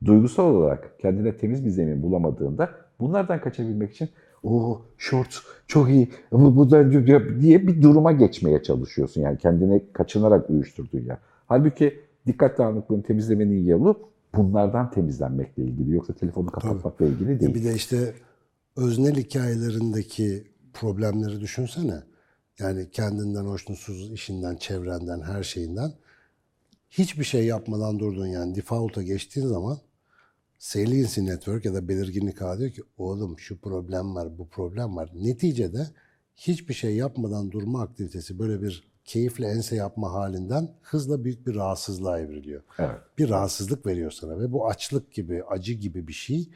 duygusal 0.05 0.45
olarak 0.55 0.99
kendine 0.99 1.37
temiz 1.37 1.65
bir 1.65 1.69
zemin 1.69 2.03
bulamadığında 2.03 2.84
bunlardan 2.99 3.41
kaçabilmek 3.41 3.93
için 3.93 4.09
o 4.43 4.81
shorts 4.97 5.37
çok 5.67 5.89
iyi 5.89 6.09
bu, 6.31 6.55
bu 6.55 6.71
da 6.71 6.91
diye 7.41 7.67
bir 7.67 7.81
duruma 7.81 8.11
geçmeye 8.11 8.63
çalışıyorsun. 8.63 9.21
Yani 9.21 9.37
kendine 9.37 9.81
kaçınarak 9.93 10.49
uyuşturduğun 10.49 10.99
yer. 10.99 11.17
Halbuki 11.47 11.99
dikkat 12.27 12.57
dağınıklığını 12.57 13.03
temizlemenin 13.03 13.65
yolu 13.65 13.99
bunlardan 14.35 14.91
temizlenmekle 14.91 15.63
ilgili. 15.63 15.91
Yoksa 15.91 16.13
telefonu 16.13 16.47
kapatmakla 16.47 17.05
ilgili 17.05 17.39
değil. 17.39 17.55
Bir 17.55 17.63
de 17.63 17.73
işte 17.73 18.13
öznel 18.77 19.15
hikayelerindeki 19.15 20.43
problemleri 20.73 21.41
düşünsene. 21.41 22.03
Yani 22.59 22.89
kendinden 22.89 23.45
hoşnutsuz, 23.45 24.11
işinden, 24.11 24.55
çevrenden, 24.55 25.21
her 25.21 25.43
şeyinden. 25.43 25.91
Hiçbir 26.89 27.23
şey 27.23 27.45
yapmadan 27.45 27.99
durdun 27.99 28.27
yani 28.27 28.55
default'a 28.55 29.03
geçtiğin 29.03 29.47
zaman 29.47 29.77
Saliency 30.57 31.21
Network 31.21 31.65
ya 31.65 31.73
da 31.73 31.87
belirginlik 31.87 32.41
ağı 32.41 32.59
diyor 32.59 32.71
ki 32.71 32.81
oğlum 32.97 33.39
şu 33.39 33.57
problem 33.57 34.15
var, 34.15 34.37
bu 34.37 34.49
problem 34.49 34.95
var. 34.95 35.11
Neticede 35.15 35.87
hiçbir 36.35 36.73
şey 36.73 36.95
yapmadan 36.95 37.51
durma 37.51 37.81
aktivitesi 37.81 38.39
böyle 38.39 38.61
bir 38.61 38.83
keyifle 39.05 39.47
ense 39.47 39.75
yapma 39.75 40.13
halinden 40.13 40.69
hızla 40.81 41.23
büyük 41.23 41.47
bir 41.47 41.55
rahatsızlığa 41.55 42.19
evriliyor. 42.19 42.63
Evet. 42.79 42.99
Bir 43.17 43.29
rahatsızlık 43.29 43.85
veriyor 43.85 44.11
sana 44.11 44.39
ve 44.39 44.51
bu 44.51 44.67
açlık 44.67 45.13
gibi, 45.13 45.43
acı 45.43 45.73
gibi 45.73 46.07
bir 46.07 46.13
şey 46.13 46.49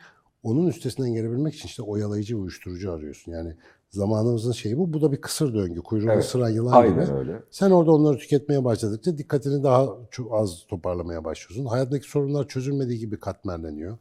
onun 0.43 0.67
üstesinden 0.67 1.13
gelebilmek 1.13 1.55
için 1.55 1.67
işte 1.67 1.83
oyalayıcı 1.83 2.35
ve 2.35 2.39
uyuşturucu 2.41 2.91
arıyorsun. 2.91 3.31
Yani 3.31 3.55
zamanımızın 3.89 4.51
şeyi 4.51 4.77
bu. 4.77 4.93
Bu 4.93 5.01
da 5.01 5.11
bir 5.11 5.21
kısır 5.21 5.53
döngü. 5.53 5.81
Kuyruğunu 5.81 6.11
Evet. 6.11 6.23
ısıran 6.23 6.49
yılan 6.49 6.71
Aynen 6.71 7.05
gibi. 7.05 7.13
öyle. 7.17 7.39
Sen 7.51 7.71
orada 7.71 7.91
onları 7.91 8.17
tüketmeye 8.17 8.63
başladıkça 8.63 9.17
dikkatini 9.17 9.63
daha 9.63 9.87
çok 10.11 10.33
az 10.33 10.65
toparlamaya 10.67 11.23
başlıyorsun. 11.25 11.65
Hayatındaki 11.65 12.09
sorunlar 12.09 12.47
çözülmediği 12.47 12.99
gibi 12.99 13.19
katmerleniyor. 13.19 13.97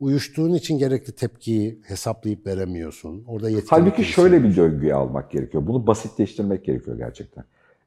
Uyuştuğun 0.00 0.54
için 0.54 0.78
gerekli 0.78 1.12
tepkiyi 1.12 1.80
hesaplayıp 1.82 2.46
veremiyorsun. 2.46 3.24
Orada 3.28 3.50
yetkinlik 3.50 3.72
Halbuki 3.72 4.04
şöyle 4.04 4.44
bir 4.44 4.56
döngüye 4.56 4.94
almak 4.94 5.30
gerekiyor. 5.30 5.66
Bunu 5.66 5.86
basitleştirmek 5.86 6.64
gerekiyor 6.64 6.96
gerçekten. 6.98 7.44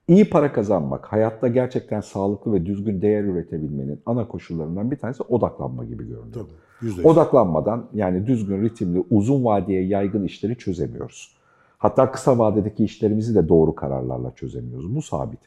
İyi 0.07 0.29
para 0.29 0.53
kazanmak, 0.53 1.05
hayatta 1.05 1.47
gerçekten 1.47 2.01
sağlıklı 2.01 2.53
ve 2.53 2.65
düzgün 2.65 3.01
değer 3.01 3.23
üretebilmenin 3.23 4.01
ana 4.05 4.27
koşullarından 4.27 4.91
bir 4.91 4.95
tanesi 4.97 5.23
odaklanma 5.23 5.85
gibi 5.85 6.03
görünüyor. 6.07 6.33
Tabii, 6.33 6.51
yüzde 6.81 7.01
yüz. 7.01 7.05
Odaklanmadan 7.05 7.89
yani 7.93 8.27
düzgün, 8.27 8.61
ritimli, 8.61 9.03
uzun 9.09 9.45
vadeye 9.45 9.85
yaygın 9.87 10.23
işleri 10.23 10.57
çözemiyoruz. 10.57 11.36
Hatta 11.77 12.11
kısa 12.11 12.39
vadedeki 12.39 12.83
işlerimizi 12.83 13.35
de 13.35 13.49
doğru 13.49 13.75
kararlarla 13.75 14.31
çözemiyoruz. 14.31 14.95
Bu 14.95 15.01
sabit. 15.01 15.39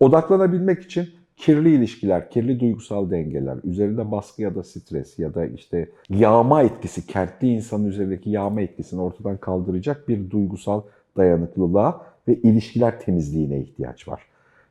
Odaklanabilmek 0.00 0.82
için 0.82 1.08
kirli 1.36 1.74
ilişkiler, 1.74 2.30
kirli 2.30 2.60
duygusal 2.60 3.10
dengeler, 3.10 3.58
üzerinde 3.64 4.10
baskı 4.10 4.42
ya 4.42 4.54
da 4.54 4.62
stres 4.62 5.18
ya 5.18 5.34
da 5.34 5.46
işte 5.46 5.88
yağma 6.10 6.62
etkisi, 6.62 7.06
kentli 7.06 7.48
insanın 7.48 7.84
üzerindeki 7.86 8.30
yağma 8.30 8.60
etkisini 8.60 9.00
ortadan 9.00 9.36
kaldıracak 9.36 10.08
bir 10.08 10.30
duygusal 10.30 10.82
dayanıklılığa 11.16 12.06
ve 12.28 12.34
ilişkiler 12.34 13.00
temizliğine 13.00 13.60
ihtiyaç 13.60 14.08
var. 14.08 14.22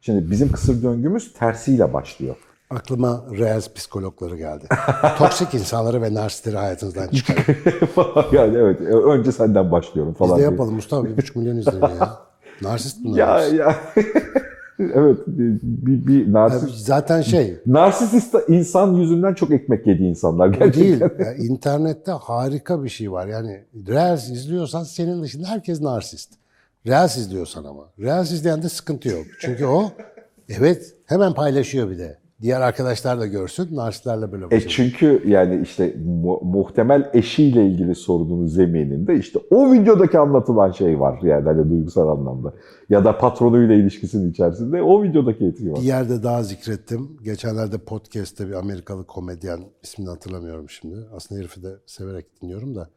Şimdi 0.02 0.32
bizim 0.32 0.52
kısır 0.52 0.84
döngümüz 0.84 1.34
tersiyle 1.34 1.94
başlıyor. 1.94 2.36
Aklıma 2.70 3.26
reels 3.32 3.74
psikologları 3.74 4.38
geldi. 4.38 4.66
Toksik 5.18 5.54
insanları 5.54 6.02
ve 6.02 6.14
narsistleri 6.14 6.58
hayatınızdan 6.58 7.08
çıkarın. 7.08 7.56
yani 8.38 8.58
evet 8.58 8.82
önce 8.82 9.32
senden 9.32 9.72
başlıyorum 9.72 10.12
Biz 10.12 10.18
falan. 10.18 10.32
de 10.38 10.38
diye. 10.42 10.50
yapalım 10.52 10.76
Mustafa. 10.76 11.06
Bir 11.06 11.18
buçuk 11.18 11.36
milyon 11.36 11.58
izleniyor 11.58 11.90
ya. 12.00 12.18
Narsist 12.62 12.98
bunlar. 13.04 13.18
Ya 13.18 13.46
ya. 13.48 13.76
evet 14.80 15.18
bir, 15.28 16.08
bir 16.08 16.34
narsist, 16.34 16.76
Zaten 16.86 17.22
şey, 17.22 17.58
narsist 17.66 18.36
insan 18.48 18.94
yüzünden 18.94 19.34
çok 19.34 19.52
ekmek 19.52 19.88
yedi 19.88 20.04
insanlar 20.04 20.48
gerçekten. 20.48 20.84
değil. 20.84 21.02
Ya, 21.20 21.34
internette 21.34 22.12
harika 22.12 22.84
bir 22.84 22.90
şey 22.90 23.12
var. 23.12 23.28
Yani 23.28 23.64
Reels 23.88 24.30
izliyorsan 24.30 24.84
senin 24.84 25.24
dışında 25.24 25.48
herkes 25.48 25.82
narsist. 25.82 26.34
Reels 26.88 27.18
izliyorsan 27.18 27.64
ama. 27.64 27.84
Reels 28.00 28.32
izleyen 28.32 28.64
de 28.64 28.70
sıkıntı 28.70 29.10
yok. 29.10 29.26
Çünkü 29.40 29.66
o 29.66 29.92
evet 30.50 30.96
hemen 31.06 31.34
paylaşıyor 31.34 31.90
bir 31.90 31.98
de. 32.00 32.23
Diğer 32.44 32.62
arkadaşlar 32.62 33.20
da 33.20 33.28
görsün. 33.28 33.76
Narsistlerle 33.76 34.32
böyle 34.32 34.46
E 34.46 34.48
başarıyor. 34.48 34.70
çünkü 34.70 35.24
yani 35.28 35.62
işte 35.64 35.96
mu- 36.06 36.42
muhtemel 36.44 37.10
eşiyle 37.14 37.68
ilgili 37.68 37.96
sorunun 37.96 38.48
zemininde 38.48 39.16
işte 39.16 39.40
o 39.52 39.72
videodaki 39.74 40.20
anlatılan 40.20 40.72
şey 40.72 41.00
var 41.00 41.20
yani 41.22 41.44
hani 41.46 41.70
duygusal 41.70 42.08
anlamda. 42.08 42.54
Ya 42.90 43.06
da 43.06 43.18
patronuyla 43.18 43.76
ilişkisinin 43.76 44.32
içerisinde 44.32 44.82
o 44.82 45.04
videodaki 45.04 45.46
etki 45.46 45.72
var. 45.72 45.80
Bir 45.80 45.86
yerde 45.86 46.24
daha 46.24 46.44
zikrettim. 46.44 47.18
Geçenlerde 47.24 47.78
podcast'te 47.78 48.48
bir 48.48 48.54
Amerikalı 48.54 49.08
komedyen 49.08 49.60
ismini 49.84 50.10
hatırlamıyorum 50.10 50.70
şimdi. 50.70 50.96
Aslında 51.16 51.42
herifi 51.42 51.64
de 51.64 51.70
severek 51.86 52.42
dinliyorum 52.42 52.76
da. 52.76 52.90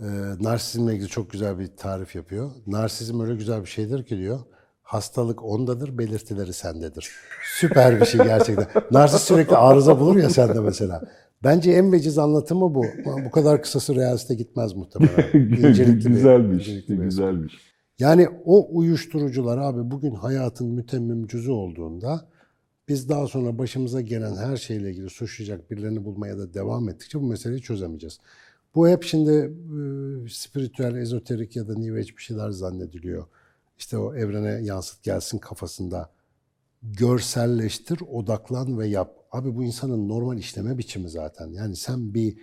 Ee, 0.00 0.04
narsizmle 0.40 0.94
ilgili 0.94 1.08
çok 1.08 1.30
güzel 1.30 1.58
bir 1.58 1.66
tarif 1.76 2.16
yapıyor. 2.16 2.50
Narsizm 2.66 3.20
öyle 3.20 3.34
güzel 3.34 3.60
bir 3.60 3.66
şeydir 3.68 4.04
ki 4.04 4.18
diyor. 4.18 4.38
Hastalık 4.88 5.44
ondadır, 5.44 5.98
belirtileri 5.98 6.52
sendedir. 6.52 7.10
Süper 7.60 8.00
bir 8.00 8.06
şey 8.06 8.20
gerçekten. 8.24 8.66
Narsist 8.90 9.24
sürekli 9.24 9.56
arıza 9.56 10.00
bulur 10.00 10.16
ya 10.16 10.30
sende 10.30 10.60
mesela. 10.60 11.02
Bence 11.44 11.70
en 11.72 11.92
veciz 11.92 12.18
anlatımı 12.18 12.74
bu. 12.74 12.84
Bu 13.24 13.30
kadar 13.30 13.62
kısası 13.62 13.94
realiste 13.94 14.34
gitmez 14.34 14.74
muhtemelen. 14.74 15.32
İncelikli 15.68 16.04
bir- 16.04 16.10
güzelmiş, 16.10 16.68
bir 16.88 16.96
güzelmiş. 16.96 17.54
yani 17.98 18.28
o 18.44 18.76
uyuşturucular 18.78 19.58
abi 19.58 19.90
bugün 19.90 20.14
hayatın 20.14 20.68
mütemmim 20.68 21.26
cüzü 21.26 21.50
olduğunda 21.50 22.28
biz 22.88 23.08
daha 23.08 23.26
sonra 23.26 23.58
başımıza 23.58 24.00
gelen 24.00 24.36
her 24.36 24.56
şeyle 24.56 24.90
ilgili 24.90 25.10
suçlayacak 25.10 25.70
birilerini 25.70 26.04
bulmaya 26.04 26.38
da 26.38 26.54
devam 26.54 26.88
ettikçe 26.88 27.20
bu 27.20 27.26
meseleyi 27.26 27.60
çözemeyeceğiz. 27.62 28.18
Bu 28.74 28.88
hep 28.88 29.02
şimdi 29.02 29.32
e, 29.32 29.80
spiritüel, 30.28 30.94
ezoterik 30.94 31.56
ya 31.56 31.68
da 31.68 31.74
New 31.74 31.98
Age 32.00 32.16
bir 32.16 32.22
şeyler 32.22 32.50
zannediliyor. 32.50 33.24
İşte 33.78 33.98
o 33.98 34.14
evrene 34.14 34.64
yansıt 34.64 35.02
gelsin 35.02 35.38
kafasında. 35.38 36.10
Görselleştir, 36.82 38.00
odaklan 38.12 38.78
ve 38.78 38.86
yap. 38.86 39.14
Abi 39.32 39.56
bu 39.56 39.64
insanın 39.64 40.08
normal 40.08 40.38
işleme 40.38 40.78
biçimi 40.78 41.08
zaten. 41.08 41.46
Yani 41.48 41.76
sen 41.76 42.14
bir 42.14 42.36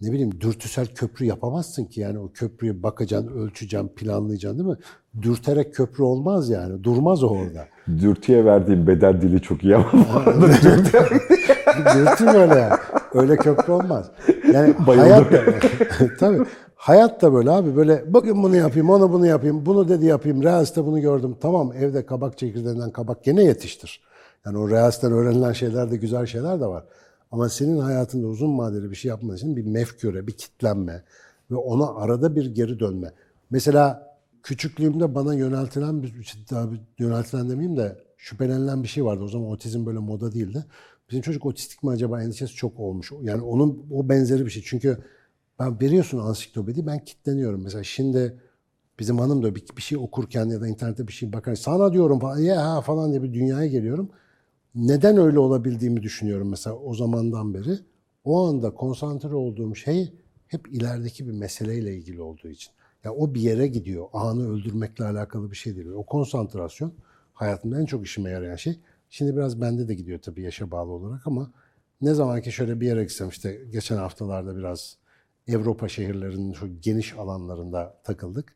ne 0.00 0.12
bileyim 0.12 0.40
dürtüsel 0.40 0.86
köprü 0.86 1.24
yapamazsın 1.24 1.84
ki 1.84 2.00
yani 2.00 2.18
o 2.18 2.32
köprüye 2.32 2.82
bakacaksın, 2.82 3.28
ölçeceksin, 3.28 3.88
planlayacaksın 3.88 4.58
değil 4.58 4.68
mi? 4.70 4.76
Dürterek 5.22 5.74
köprü 5.74 6.02
olmaz 6.02 6.50
yani. 6.50 6.84
Durmaz 6.84 7.22
o 7.22 7.28
orada. 7.28 7.66
Dürtüye 7.88 8.44
verdiğim 8.44 8.86
beden 8.86 9.20
dili 9.20 9.42
çok 9.42 9.64
iyi 9.64 9.76
ama 9.76 9.92
Dürtü 11.94 12.26
böyle 12.26 12.54
yani. 12.54 12.74
Öyle 13.14 13.36
köprü 13.36 13.72
olmaz. 13.72 14.10
Yani 14.52 14.74
Bayıldım. 14.86 15.08
hayat 15.08 15.30
tabii. 16.18 16.38
Hayat 16.86 17.22
da 17.22 17.32
böyle 17.32 17.50
abi 17.50 17.76
böyle 17.76 18.14
bugün 18.14 18.42
bunu 18.42 18.56
yapayım, 18.56 18.90
onu 18.90 19.12
bunu 19.12 19.26
yapayım, 19.26 19.66
bunu 19.66 19.88
dedi 19.88 20.06
yapayım, 20.06 20.42
Reels'te 20.42 20.84
bunu 20.84 21.00
gördüm. 21.00 21.36
Tamam 21.40 21.72
evde 21.72 22.06
kabak 22.06 22.38
çekirdeğinden 22.38 22.90
kabak 22.90 23.24
gene 23.24 23.44
yetiştir. 23.44 24.00
Yani 24.44 24.58
o 24.58 24.70
Reels'ten 24.70 25.12
öğrenilen 25.12 25.52
şeyler 25.52 25.90
de 25.90 25.96
güzel 25.96 26.26
şeyler 26.26 26.60
de 26.60 26.66
var. 26.66 26.84
Ama 27.32 27.48
senin 27.48 27.78
hayatında 27.78 28.26
uzun 28.26 28.58
vadeli 28.58 28.90
bir 28.90 28.96
şey 28.96 29.08
yapman 29.08 29.36
için 29.36 29.56
bir 29.56 29.66
mefküre, 29.66 30.26
bir 30.26 30.32
kitlenme 30.32 31.02
ve 31.50 31.56
ona 31.56 31.94
arada 31.94 32.36
bir 32.36 32.46
geri 32.54 32.80
dönme. 32.80 33.12
Mesela 33.50 34.16
küçüklüğümde 34.42 35.14
bana 35.14 35.34
yöneltilen 35.34 36.02
bir 36.02 36.14
yöneltilen 36.98 37.50
demeyeyim 37.50 37.76
de 37.76 37.98
şüphelenilen 38.16 38.82
bir 38.82 38.88
şey 38.88 39.04
vardı. 39.04 39.24
O 39.24 39.28
zaman 39.28 39.48
otizm 39.48 39.86
böyle 39.86 39.98
moda 39.98 40.32
değildi. 40.32 40.64
Bizim 41.10 41.22
çocuk 41.22 41.46
otistik 41.46 41.82
mi 41.82 41.90
acaba 41.90 42.22
endişesi 42.22 42.54
çok 42.54 42.80
olmuş. 42.80 43.12
Yani 43.22 43.42
onun 43.42 43.86
o 43.92 44.08
benzeri 44.08 44.46
bir 44.46 44.50
şey. 44.50 44.62
Çünkü 44.66 44.98
ben 45.58 45.80
veriyorsun 45.80 46.18
ansiklopedi 46.18 46.86
ben 46.86 47.04
kitleniyorum. 47.04 47.62
Mesela 47.62 47.84
şimdi 47.84 48.40
bizim 48.98 49.18
hanım 49.18 49.42
da 49.42 49.54
bir, 49.54 49.64
bir 49.76 49.82
şey 49.82 49.98
okurken 49.98 50.46
ya 50.46 50.60
da 50.60 50.68
internette 50.68 51.08
bir 51.08 51.12
şey 51.12 51.32
bakar. 51.32 51.54
Sana 51.54 51.92
diyorum 51.92 52.20
falan 52.20 52.38
ya 52.38 52.80
falan 52.80 53.10
diye 53.10 53.22
bir 53.22 53.34
dünyaya 53.34 53.66
geliyorum. 53.66 54.10
Neden 54.74 55.16
öyle 55.16 55.38
olabildiğimi 55.38 56.02
düşünüyorum 56.02 56.48
mesela 56.50 56.76
o 56.76 56.94
zamandan 56.94 57.54
beri. 57.54 57.78
O 58.24 58.48
anda 58.48 58.74
konsantre 58.74 59.34
olduğum 59.34 59.74
şey 59.74 60.12
hep 60.48 60.68
ilerideki 60.68 61.26
bir 61.26 61.32
meseleyle 61.32 61.96
ilgili 61.96 62.20
olduğu 62.22 62.48
için. 62.48 62.72
Ya 63.04 63.12
o 63.14 63.34
bir 63.34 63.40
yere 63.40 63.66
gidiyor. 63.66 64.06
Anı 64.12 64.50
öldürmekle 64.52 65.04
alakalı 65.04 65.50
bir 65.50 65.56
şey 65.56 65.76
değil. 65.76 65.86
O 65.86 66.06
konsantrasyon 66.06 66.92
hayatımda 67.34 67.80
en 67.80 67.86
çok 67.86 68.06
işime 68.06 68.30
yarayan 68.30 68.56
şey. 68.56 68.80
Şimdi 69.10 69.36
biraz 69.36 69.60
bende 69.60 69.88
de 69.88 69.94
gidiyor 69.94 70.18
tabii 70.18 70.42
yaşa 70.42 70.70
bağlı 70.70 70.90
olarak 70.90 71.26
ama 71.26 71.52
ne 72.00 72.14
zaman 72.14 72.42
ki 72.42 72.52
şöyle 72.52 72.80
bir 72.80 72.86
yere 72.86 73.02
gitsem 73.02 73.28
işte 73.28 73.60
geçen 73.72 73.96
haftalarda 73.96 74.56
biraz 74.56 74.96
Avrupa 75.54 75.88
şehirlerinin 75.88 76.52
şu 76.52 76.68
geniş 76.80 77.14
alanlarında 77.14 77.94
takıldık. 78.04 78.52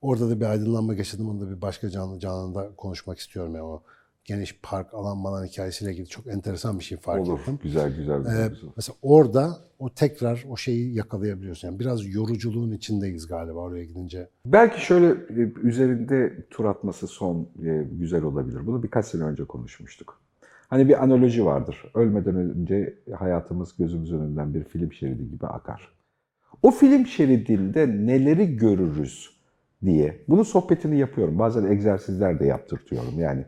Orada 0.00 0.30
da 0.30 0.40
bir 0.40 0.44
aydınlanma 0.46 0.94
yaşadım. 0.94 1.28
Onu 1.30 1.40
da 1.40 1.50
bir 1.56 1.60
başka 1.62 1.90
canlı 1.90 2.18
canlıda 2.18 2.70
konuşmak 2.76 3.18
istiyorum. 3.18 3.54
Yani 3.54 3.64
o 3.64 3.82
geniş 4.24 4.58
park 4.62 4.94
alan 4.94 5.16
malan 5.18 5.44
hikayesiyle 5.46 5.92
ilgili 5.92 6.06
çok 6.06 6.26
enteresan 6.26 6.78
bir 6.78 6.84
şey 6.84 6.98
fark 6.98 7.20
olur. 7.28 7.40
ettim. 7.40 7.58
Güzel 7.62 7.96
güzel. 7.96 8.18
güzel, 8.18 8.44
Ee, 8.44 8.48
güzel. 8.48 8.68
mesela 8.76 8.96
orada 9.02 9.58
o 9.78 9.90
tekrar 9.90 10.44
o 10.48 10.56
şeyi 10.56 10.94
yakalayabiliyorsun. 10.94 11.68
Yani 11.68 11.78
biraz 11.80 12.14
yoruculuğun 12.14 12.72
içindeyiz 12.72 13.26
galiba 13.26 13.58
oraya 13.58 13.84
gidince. 13.84 14.28
Belki 14.46 14.84
şöyle 14.86 15.06
e, 15.42 15.52
üzerinde 15.62 16.46
tur 16.50 16.64
atması 16.64 17.06
son 17.06 17.48
e, 17.64 17.86
güzel 17.92 18.22
olabilir. 18.22 18.66
Bunu 18.66 18.82
birkaç 18.82 19.06
sene 19.06 19.22
önce 19.22 19.44
konuşmuştuk. 19.44 20.20
Hani 20.68 20.88
bir 20.88 21.02
analoji 21.04 21.44
vardır. 21.44 21.84
Ölmeden 21.94 22.36
önce 22.36 22.94
hayatımız 23.18 23.76
gözümüzün 23.78 24.18
önünden 24.20 24.54
bir 24.54 24.64
film 24.64 24.92
şeridi 24.92 25.30
gibi 25.30 25.46
akar. 25.46 25.95
O 26.62 26.70
film 26.70 27.06
şeridinde 27.06 27.86
neleri 27.88 28.56
görürüz 28.56 29.30
diye. 29.84 30.24
Bunun 30.28 30.42
sohbetini 30.42 30.98
yapıyorum. 30.98 31.38
Bazen 31.38 31.64
egzersizler 31.64 32.40
de 32.40 32.46
yaptırtıyorum. 32.46 33.18
Yani 33.18 33.44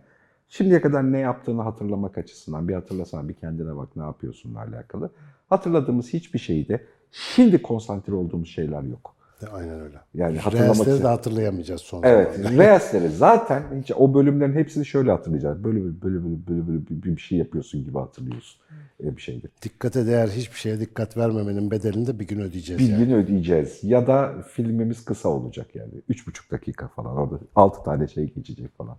şimdiye 0.48 0.80
kadar 0.80 1.12
ne 1.12 1.18
yaptığını 1.18 1.62
hatırlamak 1.62 2.18
açısından 2.18 2.68
bir 2.68 2.74
hatırlasana 2.74 3.28
bir 3.28 3.34
kendine 3.34 3.76
bak 3.76 3.96
ne 3.96 4.02
yapıyorsunla 4.02 4.60
alakalı. 4.60 5.10
Hatırladığımız 5.48 6.12
hiçbir 6.12 6.38
şeyde 6.38 6.84
şimdi 7.10 7.62
konsantre 7.62 8.14
olduğumuz 8.14 8.48
şeyler 8.48 8.82
yok. 8.82 9.17
De 9.42 9.46
aynen 9.48 9.80
öyle. 9.80 9.96
Yani 10.14 10.38
hatırlamak 10.38 10.76
Reelsleri 10.76 10.94
için- 10.94 11.04
de 11.04 11.08
hatırlayamayacağız 11.08 11.80
son 11.80 12.02
Evet. 12.02 12.38
Reels'leri 12.58 13.08
zaten 13.08 13.62
hiç 13.82 13.90
o 13.96 14.14
bölümlerin 14.14 14.52
hepsini 14.52 14.86
şöyle 14.86 15.10
hatırlayacağız. 15.10 15.64
Böyle 15.64 15.80
böyle 15.82 16.02
böyle 16.02 16.24
böyle, 16.48 16.68
böyle, 16.68 16.86
bir, 17.02 17.16
bir 17.16 17.20
şey 17.20 17.38
yapıyorsun 17.38 17.84
gibi 17.84 17.98
hatırlıyorsun 17.98 18.60
e, 19.04 19.16
bir 19.16 19.22
şeydi. 19.22 19.48
Dikkate 19.62 20.06
değer 20.06 20.28
hiçbir 20.28 20.58
şeye 20.58 20.80
dikkat 20.80 21.16
vermemenin 21.16 21.70
bedelini 21.70 22.06
de 22.06 22.18
bir 22.18 22.26
gün 22.26 22.40
ödeyeceğiz. 22.40 22.82
Bir 22.82 22.88
yani. 22.92 23.06
gün 23.06 23.14
ödeyeceğiz 23.14 23.78
ya 23.84 24.06
da 24.06 24.32
filmimiz 24.52 25.04
kısa 25.04 25.28
olacak 25.28 25.66
yani. 25.74 25.92
Üç 26.08 26.26
buçuk 26.26 26.50
dakika 26.50 26.88
falan 26.88 27.16
orada 27.16 27.38
altı 27.54 27.82
tane 27.82 28.08
şey 28.08 28.32
geçecek 28.34 28.78
falan. 28.78 28.96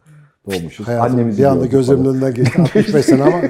Doğmuşuz. 0.51 0.87
Hayatım 0.87 1.11
Annemizi 1.13 1.37
bir 1.41 1.43
anda 1.47 1.65
gözümün 1.65 2.03
falan. 2.03 2.15
önünden 2.15 2.33
geçti 2.33 2.61
65 2.61 3.05
sene 3.05 3.23
ama 3.23 3.41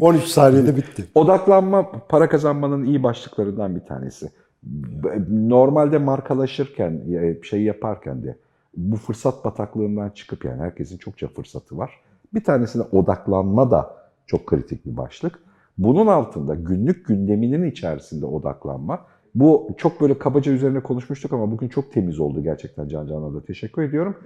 13 0.00 0.24
saniyede 0.24 0.76
bitti. 0.76 1.04
Odaklanma 1.14 1.92
para 2.08 2.28
kazanmanın 2.28 2.84
iyi 2.84 3.02
başlıklarından 3.02 3.76
bir 3.76 3.80
tanesi. 3.86 4.30
Normalde 5.28 5.98
markalaşırken, 5.98 7.00
e, 7.12 7.42
şey 7.42 7.62
yaparken 7.62 8.22
de 8.22 8.36
bu 8.76 8.96
fırsat 8.96 9.44
bataklığından 9.44 10.10
çıkıp 10.10 10.44
yani 10.44 10.60
herkesin 10.60 10.98
çokça 10.98 11.28
fırsatı 11.28 11.78
var. 11.78 12.00
Bir 12.34 12.44
tanesine 12.44 12.82
odaklanma 12.82 13.70
da 13.70 13.96
çok 14.26 14.46
kritik 14.46 14.86
bir 14.86 14.96
başlık. 14.96 15.38
Bunun 15.78 16.06
altında 16.06 16.54
günlük 16.54 17.06
gündeminin 17.06 17.70
içerisinde 17.70 18.26
odaklanma. 18.26 19.00
Bu 19.34 19.68
çok 19.76 20.00
böyle 20.00 20.18
kabaca 20.18 20.52
üzerine 20.52 20.80
konuşmuştuk 20.80 21.32
ama 21.32 21.50
bugün 21.50 21.68
çok 21.68 21.92
temiz 21.92 22.20
oldu 22.20 22.42
gerçekten 22.42 22.88
Can 22.88 23.06
Can'a 23.06 23.34
da 23.34 23.44
teşekkür 23.44 23.82
ediyorum. 23.82 24.16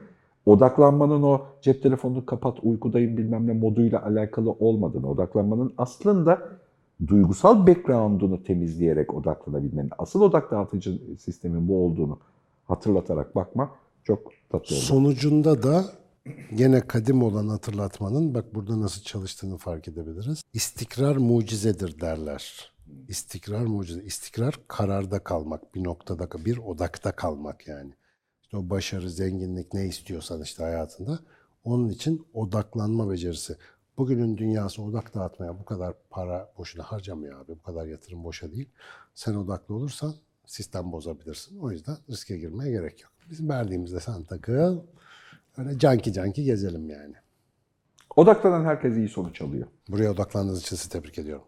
Odaklanmanın 0.46 1.22
o 1.22 1.42
cep 1.62 1.82
telefonunu 1.82 2.26
kapat 2.26 2.58
uykudayım 2.62 3.16
bilmem 3.16 3.46
ne 3.46 3.52
moduyla 3.52 4.04
alakalı 4.04 4.50
olmadığını, 4.50 5.10
odaklanmanın 5.10 5.72
aslında 5.78 6.42
duygusal 7.06 7.66
background'unu 7.66 8.42
temizleyerek 8.42 9.14
odaklanabilmenin, 9.14 9.90
asıl 9.98 10.20
odak 10.20 10.50
dağıtıcı 10.50 11.00
sistemin 11.18 11.68
bu 11.68 11.84
olduğunu 11.84 12.20
hatırlatarak 12.64 13.34
bakma 13.34 13.70
Çok 14.04 14.32
tatlı 14.48 14.76
oldu. 14.76 14.82
Sonucunda 14.84 15.62
da 15.62 15.84
gene 16.54 16.80
kadim 16.80 17.22
olan 17.22 17.48
hatırlatmanın 17.48 18.34
bak 18.34 18.54
burada 18.54 18.80
nasıl 18.80 19.02
çalıştığını 19.02 19.56
fark 19.56 19.88
edebiliriz. 19.88 20.42
İstikrar 20.52 21.16
mucizedir 21.16 22.00
derler. 22.00 22.72
İstikrar 23.08 23.66
mucize. 23.66 24.02
İstikrar 24.02 24.54
kararda 24.68 25.18
kalmak, 25.18 25.74
bir 25.74 25.84
noktada, 25.84 26.28
bir 26.44 26.58
odakta 26.58 27.12
kalmak 27.12 27.68
yani. 27.68 27.92
İşte 28.42 28.56
o 28.56 28.70
başarı, 28.70 29.10
zenginlik 29.10 29.74
ne 29.74 29.86
istiyorsan 29.86 30.42
işte 30.42 30.62
hayatında. 30.62 31.18
Onun 31.64 31.88
için 31.88 32.26
odaklanma 32.34 33.10
becerisi. 33.10 33.56
Bugünün 33.98 34.38
dünyası 34.38 34.82
odak 34.82 35.14
dağıtmaya 35.14 35.58
bu 35.58 35.64
kadar 35.64 35.94
para 36.10 36.52
boşuna 36.58 36.82
harcamıyor 36.82 37.40
abi. 37.40 37.48
Bu 37.48 37.62
kadar 37.62 37.86
yatırım 37.86 38.24
boşa 38.24 38.52
değil. 38.52 38.68
Sen 39.14 39.34
odaklı 39.34 39.74
olursan 39.74 40.14
sistem 40.46 40.92
bozabilirsin. 40.92 41.58
O 41.58 41.70
yüzden 41.70 41.96
riske 42.10 42.38
girmeye 42.38 42.70
gerek 42.70 43.02
yok. 43.02 43.12
Bizim 43.30 43.48
verdiğimizde 43.48 44.00
sen 44.00 44.24
takıl. 44.24 44.78
Öyle 45.58 45.78
canki 45.78 46.12
canki 46.12 46.44
gezelim 46.44 46.90
yani. 46.90 47.14
Odaklanan 48.16 48.64
herkes 48.64 48.96
iyi 48.96 49.08
sonuç 49.08 49.42
alıyor. 49.42 49.66
Buraya 49.88 50.10
odaklandığınız 50.12 50.62
için 50.62 50.76
sizi 50.76 50.90
tebrik 50.90 51.18
ediyorum. 51.18 51.44